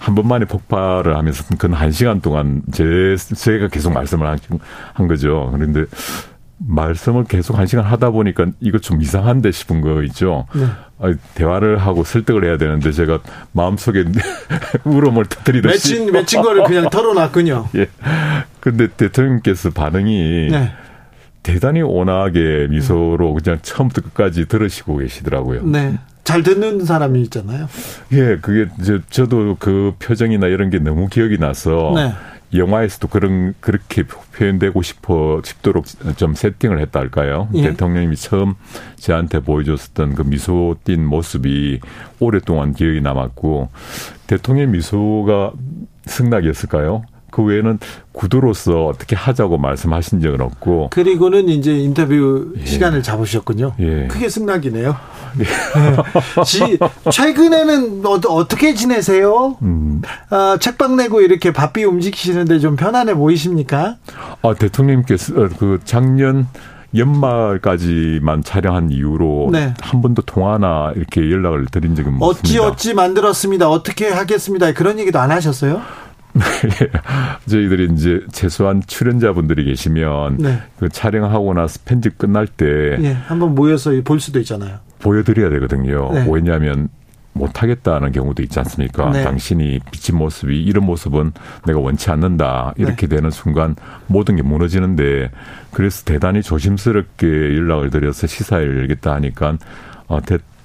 한 0.00 0.14
번만에 0.14 0.44
폭발을 0.44 1.16
하면서 1.16 1.44
그한 1.56 1.90
시간 1.90 2.20
동안 2.20 2.62
제 2.70 3.16
제가 3.16 3.68
계속 3.68 3.92
말씀을 3.92 4.26
한, 4.26 4.38
한 4.92 5.08
거죠. 5.08 5.50
그런데 5.54 5.86
말씀을 6.58 7.24
계속 7.24 7.58
한 7.58 7.66
시간 7.66 7.84
하다 7.84 8.10
보니까 8.10 8.46
이거 8.60 8.78
좀 8.78 9.00
이상한데 9.00 9.50
싶은 9.50 9.80
거 9.80 10.02
있죠. 10.04 10.46
네. 10.54 11.14
대화를 11.34 11.78
하고 11.78 12.04
설득을 12.04 12.44
해야 12.44 12.56
되는데 12.56 12.92
제가 12.92 13.20
마음속에 13.52 14.04
울음을 14.84 15.26
터뜨리듯이 15.26 15.94
맺힌 15.94 16.12
맺힌 16.12 16.42
거를 16.42 16.64
그냥 16.64 16.90
털어놨군요. 16.90 17.68
예. 17.76 17.88
근데 18.60 18.86
대통령께서 18.88 19.70
반응이 19.70 20.48
네. 20.50 20.72
대단히 21.42 21.82
온화하게 21.82 22.68
미소로 22.70 23.34
그냥 23.34 23.58
처음부터 23.62 24.02
끝까지 24.02 24.46
들으시고 24.46 24.98
계시더라고요. 24.98 25.64
네. 25.64 25.98
잘 26.24 26.42
듣는 26.42 26.84
사람이 26.84 27.20
있잖아요. 27.22 27.68
예, 28.12 28.38
그게 28.40 28.70
저, 28.84 29.00
저도 29.10 29.56
그 29.58 29.92
표정이나 29.98 30.46
이런 30.46 30.70
게 30.70 30.78
너무 30.78 31.08
기억이 31.08 31.38
나서 31.38 31.92
네. 31.96 32.12
영화에서도 32.54 33.08
그런 33.08 33.54
그렇게 33.60 34.04
표현되고 34.04 34.82
싶어 34.82 35.40
싶도록 35.44 35.86
좀 36.16 36.34
세팅을 36.34 36.80
했다 36.80 37.00
할까요? 37.00 37.48
예. 37.54 37.62
대통령님이 37.62 38.16
처음 38.16 38.54
저한테 38.96 39.40
보여줬었던 39.40 40.14
그 40.14 40.22
미소 40.22 40.76
띈 40.84 41.04
모습이 41.04 41.80
오랫동안 42.20 42.74
기억이 42.74 43.00
남았고 43.00 43.70
대통령 44.26 44.70
미소가 44.72 45.52
승낙이었을까요? 46.04 47.04
그 47.32 47.42
외에는 47.42 47.80
구도로서 48.12 48.86
어떻게 48.86 49.16
하자고 49.16 49.58
말씀하신 49.58 50.20
적은 50.20 50.40
없고. 50.40 50.90
그리고는 50.90 51.48
이제 51.48 51.72
인터뷰 51.74 52.52
예. 52.60 52.64
시간을 52.64 53.02
잡으셨군요. 53.02 53.72
예. 53.80 54.06
크게 54.06 54.28
승낙이네요. 54.28 54.94
예. 55.40 56.42
지, 56.44 56.78
최근에는 57.10 58.06
어, 58.06 58.46
떻게 58.46 58.74
지내세요? 58.74 59.56
음. 59.62 60.02
아, 60.30 60.58
책방 60.60 60.96
내고 60.96 61.22
이렇게 61.22 61.52
바삐 61.52 61.84
움직이시는데 61.84 62.60
좀 62.60 62.76
편안해 62.76 63.14
보이십니까? 63.14 63.96
아, 64.42 64.54
대통령께서 64.54 65.32
어, 65.34 65.48
그 65.58 65.80
작년 65.84 66.46
연말까지만 66.94 68.44
촬영한 68.44 68.90
이후로 68.90 69.48
네. 69.50 69.72
한 69.80 70.02
번도 70.02 70.22
통화나 70.22 70.92
이렇게 70.94 71.22
연락을 71.30 71.66
드린 71.70 71.94
적은 71.94 72.18
없습니다. 72.20 72.40
어찌 72.40 72.58
어찌 72.58 72.94
만들었습니다. 72.94 73.70
어떻게 73.70 74.10
하겠습니다. 74.10 74.72
그런 74.74 74.98
얘기도 74.98 75.18
안 75.18 75.30
하셨어요? 75.30 75.80
저희들이 77.46 77.92
이제 77.92 78.20
최소한 78.32 78.82
출연자분들이 78.86 79.64
계시면 79.64 80.38
네. 80.38 80.62
그 80.78 80.88
촬영하고 80.88 81.52
나서 81.54 81.80
편집 81.84 82.18
끝날 82.18 82.46
때 82.46 82.96
네, 82.98 83.12
한번 83.12 83.54
모여서 83.54 83.92
볼 84.04 84.20
수도 84.20 84.38
있잖아요. 84.40 84.78
보여드려야 85.00 85.50
되거든요. 85.50 86.10
네. 86.12 86.26
왜냐하면 86.30 86.88
못하겠다는 87.34 88.12
경우도 88.12 88.42
있지 88.42 88.58
않습니까? 88.58 89.10
네. 89.10 89.24
당신이 89.24 89.80
비친 89.90 90.16
모습이 90.16 90.62
이런 90.62 90.84
모습은 90.84 91.32
내가 91.66 91.80
원치 91.80 92.10
않는다. 92.10 92.74
이렇게 92.76 93.06
네. 93.06 93.16
되는 93.16 93.30
순간 93.30 93.74
모든 94.06 94.36
게 94.36 94.42
무너지는데 94.42 95.30
그래서 95.72 96.04
대단히 96.04 96.42
조심스럽게 96.42 97.26
연락을 97.26 97.90
드려서 97.90 98.26
시사회를 98.26 98.78
열겠다 98.80 99.14
하니까 99.14 99.56
어, 100.08 100.20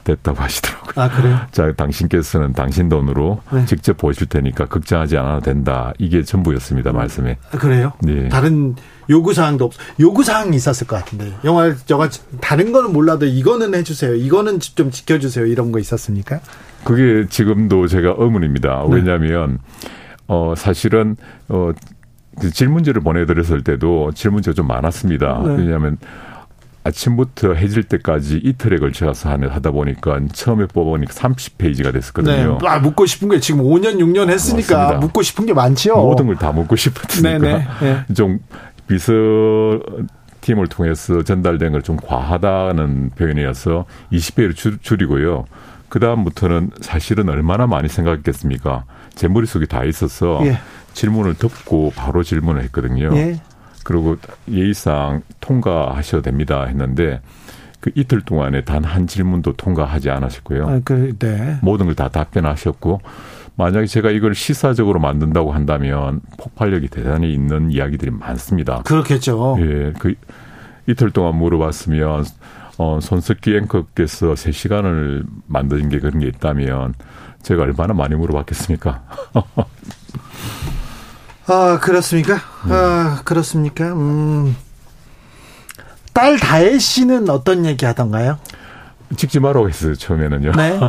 됐다고 0.08 0.41
하시더라고요. 0.41 0.93
아, 0.96 1.10
그래요? 1.10 1.39
자, 1.52 1.72
당신께서는 1.74 2.54
당신 2.54 2.88
돈으로 2.88 3.41
네. 3.52 3.65
직접 3.65 3.98
보실 3.98 4.28
테니까 4.28 4.65
걱정하지 4.65 5.17
않아도 5.17 5.41
된다. 5.41 5.93
이게 6.00 6.24
전부였습니다, 6.24 6.93
말씀에. 6.93 7.38
아, 7.52 7.58
그래요? 7.58 7.93
네. 8.02 8.30
다른 8.30 8.76
요구사항도 9.10 9.65
없, 9.65 9.74
요구사항이 10.00 10.56
있었을 10.56 10.88
것 10.88 10.96
같은데. 10.96 11.34
영화, 11.43 11.74
영화, 11.89 12.10
다른 12.41 12.72
거는 12.72 12.93
몰라도 12.93 13.26
이거는 13.26 13.76
해주세요. 13.76 14.15
이거는 14.15 14.60
좀 14.60 14.91
지켜주세요. 14.91 15.46
이런 15.46 15.72
거 15.72 15.80
있었습니까? 15.80 16.39
그게 16.84 17.28
지금도 17.28 17.88
제가 17.88 18.15
의문입니다. 18.17 18.86
네. 18.89 18.96
왜냐하면, 18.96 19.60
어, 20.28 20.54
사실은, 20.56 21.17
어, 21.50 21.72
그 22.39 22.52
질문지를 22.52 23.02
보내드렸을 23.02 23.63
때도 23.63 24.12
질문지가 24.13 24.54
좀 24.54 24.67
많았습니다. 24.67 25.41
네. 25.43 25.56
왜냐하면 25.58 25.98
아침부터 26.88 27.54
해질 27.54 27.84
때까지 27.84 28.41
이틀에 28.43 28.78
걸쳐서 28.78 29.30
하다 29.30 29.71
보니까 29.71 30.19
처음에 30.34 30.65
뽑아보니까 30.67 31.13
30페이지가 31.13 31.93
됐었거든요. 31.93 32.58
네. 32.62 32.67
아, 32.67 32.80
묻고 32.80 33.06
싶은 33.06 33.30
게 33.30 33.39
지금 33.39 33.62
5년, 33.63 33.97
6년 33.97 34.30
했으니까 34.30 34.78
맞습니다. 34.78 35.00
묻고 35.00 35.21
싶은 35.21 35.45
게 35.45 35.54
많지요. 35.54 35.95
모든 35.95 36.28
걸 36.28 36.36
다 36.38 36.52
묻고 36.52 36.76
싶었으니까. 36.76 37.38
네네. 37.39 37.67
네. 37.82 38.13
좀 38.15 38.39
비서 38.88 39.12
팀을 40.41 40.67
통해서 40.67 41.23
전달된 41.23 41.71
걸 41.73 41.82
좀 41.82 41.97
과하다는 41.97 43.12
표현이어서 43.17 43.86
20배로 44.12 44.56
줄, 44.56 44.78
줄이고요. 44.82 45.45
그 45.89 46.00
다음부터는 46.00 46.71
사실은 46.82 47.30
얼마나 47.30 47.65
많이 47.67 47.88
생각했겠습니까? 47.88 48.84
제 49.15 49.28
머릿속에 49.28 49.65
다 49.65 49.84
있어서 49.86 50.39
예. 50.45 50.58
질문을 50.93 51.36
듣고 51.36 51.91
바로 51.95 52.23
질문을 52.23 52.62
했거든요. 52.63 53.10
예. 53.15 53.39
그리고 53.88 54.17
예의상 54.52 55.21
통과하셔도 55.39 56.21
됩니다 56.23 56.65
했는데 56.65 57.21
그 57.80 57.89
이틀 57.95 58.19
동안에 58.19 58.65
단 58.65 58.84
한 58.84 59.08
질문도 59.08 59.54
통과하지 59.54 60.10
않으셨고요. 60.10 60.67
아, 60.67 60.82
그, 60.84 61.15
네. 61.17 61.58
모든 61.62 61.86
걸 61.86 61.95
다 61.95 62.10
답변하셨고 62.10 63.00
만약에 63.56 63.86
제가 63.88 64.12
이걸 64.12 64.36
시사적으로 64.36 65.00
만든다고 65.00 65.54
한다면 65.54 66.19
폭발력이 66.38 66.89
대단히 66.89 67.34
있는 67.34 67.71
이야기들이 67.71 68.12
많습니다. 68.12 68.82
그렇겠죠. 68.84 69.56
예, 69.62 69.93
그 69.97 70.15
이틀 70.86 71.12
동안 71.12 71.36
물어봤으면 71.38 72.26
어, 72.78 73.00
손석기 73.02 73.56
앵커께서 73.56 74.36
세시간을 74.36 75.23
만든 75.47 75.88
게 75.88 76.00
그런 76.00 76.19
게 76.19 76.28
있다면 76.28 76.93
제가 77.41 77.63
얼마나 77.63 77.93
많이 77.93 78.15
물어봤겠습니까? 78.15 79.04
아, 81.47 81.79
그렇습니까? 81.81 82.36
음. 82.65 82.71
아, 82.71 83.21
그렇습니까? 83.23 83.93
음. 83.93 84.55
딸 86.13 86.38
다혜 86.38 86.77
씨는 86.77 87.29
어떤 87.29 87.65
얘기 87.65 87.86
하던가요? 87.86 88.38
찍지 89.15 89.39
말라고 89.39 89.69
했어요, 89.69 89.95
처음에는요. 89.95 90.51
네. 90.51 90.79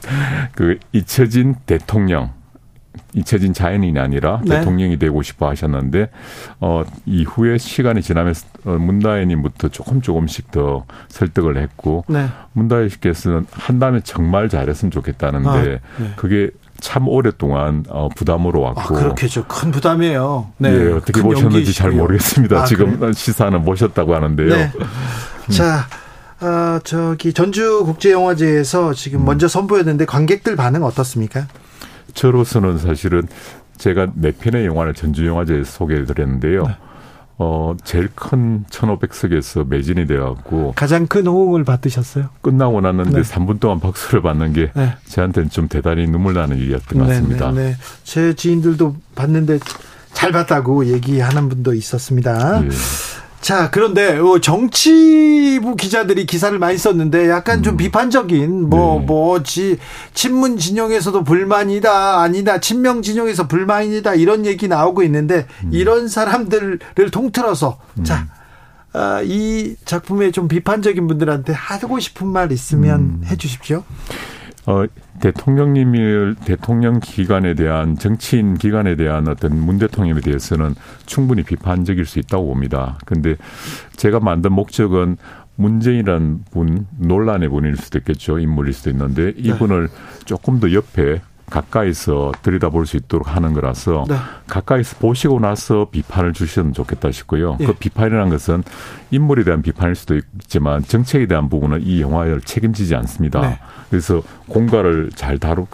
그, 0.54 0.78
잊혀진 0.92 1.56
대통령. 1.66 2.30
잊혀진 3.14 3.52
자연인이 3.52 3.98
아니라 3.98 4.40
네. 4.44 4.58
대통령이 4.58 4.98
되고 4.98 5.22
싶어 5.22 5.48
하셨는데, 5.48 6.10
어, 6.60 6.84
이후에 7.04 7.58
시간이 7.58 8.02
지나면서 8.02 8.46
어, 8.64 8.70
문다혜님부터 8.72 9.68
조금 9.68 10.00
조금씩 10.00 10.50
더 10.50 10.84
설득을 11.08 11.58
했고, 11.58 12.04
네. 12.08 12.28
문다혜 12.52 12.88
씨께서는 12.88 13.46
한다면 13.50 14.00
정말 14.04 14.48
잘했으면 14.48 14.90
좋겠다는데, 14.90 15.48
아, 15.48 15.62
네. 16.02 16.12
그게 16.16 16.50
참 16.80 17.08
오랫동안 17.08 17.84
어, 17.88 18.08
부담으로 18.14 18.60
왔고. 18.60 18.80
아, 18.80 19.00
그렇겠죠. 19.00 19.44
큰 19.46 19.70
부담이에요. 19.70 20.52
네. 20.58 20.70
네 20.70 20.92
어떻게 20.92 21.20
보셨는지 21.20 21.72
잘 21.72 21.90
모르겠습니다. 21.90 22.62
아, 22.62 22.64
지금 22.64 22.98
그래 22.98 23.12
시사는 23.12 23.62
모셨다고 23.62 24.14
하는데요. 24.14 24.48
네. 24.48 24.72
음. 24.76 25.50
자, 25.50 25.86
어, 26.40 26.78
저기 26.84 27.32
전주국제영화제에서 27.32 28.94
지금 28.94 29.20
음. 29.20 29.24
먼저 29.24 29.48
선보였는데 29.48 30.04
관객들 30.04 30.54
반응 30.54 30.84
어떻습니까? 30.84 31.46
저로서는 32.14 32.78
사실은 32.78 33.26
제가 33.76 34.08
네 34.14 34.32
편의 34.32 34.66
영화를 34.66 34.94
전주영화제에서 34.94 35.70
소개해드렸는데요. 35.70 36.62
네. 36.64 36.76
어, 37.40 37.76
제일 37.84 38.08
큰 38.16 38.64
1500석에서 38.68 39.66
매진이 39.68 40.06
되어갖고. 40.08 40.72
가장 40.74 41.06
큰 41.06 41.26
호응을 41.26 41.62
받으셨어요? 41.64 42.30
끝나고 42.42 42.80
났는데 42.80 43.22
네. 43.22 43.22
3분 43.22 43.60
동안 43.60 43.78
박수를 43.78 44.22
받는 44.22 44.52
게 44.52 44.70
네. 44.74 44.94
저한테는 45.06 45.48
좀 45.50 45.68
대단히 45.68 46.06
눈물 46.08 46.34
나는 46.34 46.58
일이었던 46.58 46.98
것 46.98 47.06
네, 47.06 47.14
같습니다. 47.14 47.52
네, 47.52 47.70
네, 47.70 47.76
제 48.02 48.34
지인들도 48.34 48.96
봤는데 49.14 49.60
잘 50.12 50.32
봤다고 50.32 50.86
얘기하는 50.86 51.48
분도 51.48 51.74
있었습니다. 51.74 52.64
예. 52.64 52.68
자, 53.40 53.70
그런데 53.70 54.18
어, 54.18 54.40
정치부 54.40 55.76
기자들이 55.76 56.26
기사를 56.26 56.58
많이 56.58 56.76
썼는데 56.76 57.28
약간 57.30 57.62
좀 57.62 57.74
음. 57.74 57.76
비판적인 57.76 58.68
뭐 58.68 58.98
네. 58.98 59.06
뭐지 59.06 59.78
친문 60.12 60.58
진영에서도 60.58 61.24
불만이다 61.24 62.20
아니다 62.20 62.58
친명 62.58 63.00
진영에서 63.02 63.46
불만이다 63.46 64.14
이런 64.16 64.44
얘기 64.44 64.68
나오고 64.68 65.02
있는데 65.04 65.46
음. 65.64 65.70
이런 65.72 66.08
사람들을 66.08 67.10
통틀어서 67.10 67.78
음. 67.98 68.04
자. 68.04 68.26
아, 68.94 69.20
이 69.22 69.76
작품에 69.84 70.30
좀 70.30 70.48
비판적인 70.48 71.06
분들한테 71.06 71.52
하고 71.52 72.00
싶은 72.00 72.26
말 72.26 72.50
있으면 72.52 73.00
음. 73.00 73.22
해 73.26 73.36
주십시오. 73.36 73.84
어, 74.68 74.84
대통령님을 75.20 76.36
대통령 76.44 77.00
기관에 77.00 77.54
대한 77.54 77.96
정치인 77.96 78.52
기관에 78.52 78.96
대한 78.96 79.26
어떤 79.26 79.58
문 79.58 79.78
대통령에 79.78 80.20
대해서는 80.20 80.74
충분히 81.06 81.42
비판적일 81.42 82.04
수 82.04 82.18
있다고 82.18 82.48
봅니다. 82.48 82.98
근데 83.06 83.36
제가 83.96 84.20
만든 84.20 84.52
목적은 84.52 85.16
문재인이라는 85.56 86.44
분 86.50 86.86
논란의 86.98 87.48
분일 87.48 87.78
수도 87.78 87.96
있겠죠 87.98 88.38
인물일 88.38 88.74
수도 88.74 88.90
있는데 88.90 89.32
이분을 89.38 89.88
네. 89.88 90.24
조금 90.26 90.60
더 90.60 90.70
옆에 90.72 91.22
가까이서 91.50 92.32
들여다볼 92.42 92.86
수 92.86 92.96
있도록 92.96 93.34
하는 93.34 93.52
거라서 93.52 94.04
네. 94.08 94.16
가까이서 94.46 94.96
보시고 94.98 95.40
나서 95.40 95.88
비판을 95.90 96.32
주시면 96.32 96.72
좋겠다 96.72 97.10
싶고요. 97.10 97.56
예. 97.60 97.66
그 97.66 97.72
비판이라는 97.72 98.30
것은 98.30 98.62
인물에 99.10 99.44
대한 99.44 99.62
비판일 99.62 99.94
수도 99.94 100.16
있지만 100.16 100.82
정책에 100.82 101.26
대한 101.26 101.48
부분은 101.48 101.82
이 101.82 102.00
영화를 102.00 102.40
책임지지 102.42 102.94
않습니다. 102.96 103.40
네. 103.40 103.58
그래서 103.90 104.22
공과를 104.48 105.10
잘 105.14 105.38
다루 105.38 105.66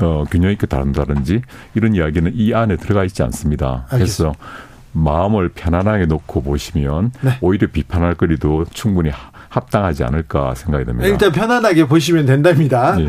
어, 0.00 0.24
균형 0.30 0.50
있게 0.50 0.66
다룬다든지 0.66 1.42
이런 1.74 1.94
이야기는 1.94 2.32
이 2.34 2.54
안에 2.54 2.76
들어가 2.76 3.04
있지 3.04 3.22
않습니다. 3.22 3.86
알겠습니다. 3.90 4.32
그래서 4.32 4.34
마음을 4.92 5.50
편안하게 5.50 6.06
놓고 6.06 6.42
보시면 6.42 7.12
네. 7.20 7.38
오히려 7.40 7.68
비판할 7.70 8.14
거리도 8.14 8.64
충분히 8.72 9.10
합당하지 9.48 10.04
않을까 10.04 10.54
생각이 10.54 10.84
됩니다. 10.84 11.08
일단 11.08 11.32
편안하게 11.32 11.86
보시면 11.86 12.26
된답니다. 12.26 12.98
예. 13.00 13.08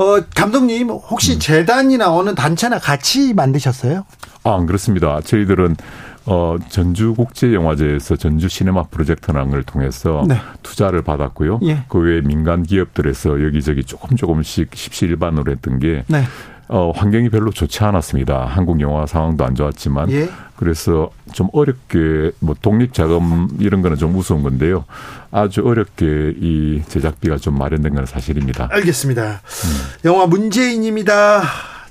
어, 0.00 0.18
감독님, 0.34 0.88
혹시 0.88 1.34
음. 1.34 1.38
재단이나 1.38 2.10
어느 2.10 2.34
단체나 2.34 2.78
같이 2.78 3.34
만드셨어요? 3.34 4.06
아, 4.44 4.64
그렇습니다. 4.64 5.20
저희들은 5.20 5.76
어, 6.24 6.56
전주국제영화제에서 6.70 8.16
전주 8.16 8.48
시네마 8.48 8.84
프로젝트라는 8.84 9.50
걸 9.50 9.62
통해서 9.62 10.24
네. 10.26 10.36
투자를 10.62 11.02
받았고요. 11.02 11.60
예. 11.64 11.84
그 11.88 11.98
외에 11.98 12.22
민간 12.22 12.62
기업들에서 12.62 13.44
여기저기 13.44 13.84
조금 13.84 14.16
조금씩 14.16 14.70
십시일반으로 14.74 15.52
했던 15.52 15.78
게 15.78 16.04
네. 16.06 16.24
어, 16.72 16.92
환경이 16.94 17.30
별로 17.30 17.50
좋지 17.50 17.82
않았습니다. 17.82 18.46
한국 18.46 18.80
영화 18.80 19.04
상황도 19.04 19.44
안 19.44 19.56
좋았지만 19.56 20.10
예. 20.12 20.28
그래서 20.54 21.10
좀 21.32 21.48
어렵게 21.52 22.30
뭐 22.38 22.54
독립 22.62 22.94
자금 22.94 23.48
이런 23.58 23.82
거는 23.82 23.96
좀 23.96 24.14
우스운 24.14 24.44
건데요. 24.44 24.84
아주 25.32 25.62
어렵게 25.66 26.34
이 26.40 26.82
제작비가 26.86 27.38
좀 27.38 27.58
마련된 27.58 27.94
건 27.94 28.06
사실입니다. 28.06 28.68
알겠습니다. 28.70 29.22
음. 29.42 29.68
영화 30.04 30.26
문재인입니다. 30.26 31.42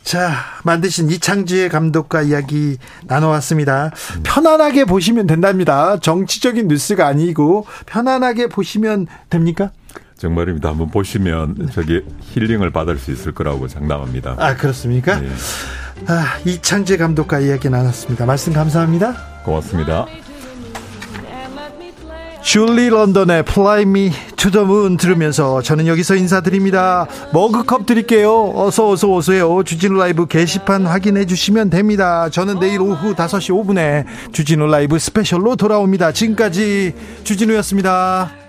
자, 0.02 0.32
만드신 0.64 1.10
이창지의 1.10 1.68
감독과 1.68 2.22
이야기 2.22 2.78
나눠왔습니다. 3.06 3.92
음. 4.16 4.24
편안하게 4.24 4.86
보시면 4.86 5.28
된답니다. 5.28 6.00
정치적인 6.00 6.70
뉴스가 6.70 7.06
아니고 7.06 7.66
편안하게 7.86 8.48
보시면 8.48 9.08
됩니까? 9.30 9.72
정말입니다. 10.20 10.70
한번 10.70 10.90
보시면 10.90 11.70
저기 11.72 12.04
힐링을 12.32 12.72
받을 12.72 12.98
수 12.98 13.12
있을 13.12 13.32
거라고 13.32 13.68
장담합니다. 13.68 14.36
아 14.38 14.56
그렇습니까? 14.56 15.20
네. 15.20 15.30
아, 16.08 16.38
이창재 16.46 16.98
감독과 16.98 17.40
이야기 17.40 17.70
나눴습니다. 17.70 18.26
말씀 18.26 18.54
감사합니다. 18.54 19.16
고맙습니다. 19.44 20.06
줄리 22.42 22.90
런던의 22.90 23.44
Fly 23.48 23.84
Me 23.84 24.12
to 24.36 24.50
the 24.50 24.66
Moon 24.66 24.98
들으면서 24.98 25.62
저는 25.62 25.88
여기서 25.88 26.16
인사드립니다. 26.16 27.06
머그컵 27.32 27.86
드릴게요. 27.86 28.52
어서 28.56 28.90
어서 28.90 29.08
오세요. 29.08 29.64
주진우 29.64 29.98
라이브 30.00 30.26
게시판 30.26 30.86
확인해 30.86 31.26
주시면 31.26 31.70
됩니다. 31.70 32.30
저는 32.30 32.60
내일 32.60 32.82
오후 32.82 33.14
5시 33.14 33.54
5분에 33.54 34.06
주진우 34.34 34.68
라이브 34.68 34.98
스페셜로 34.98 35.58
돌아옵니다. 35.58 36.12
지금까지 36.12 36.94
주진우였습니다. 37.24 38.49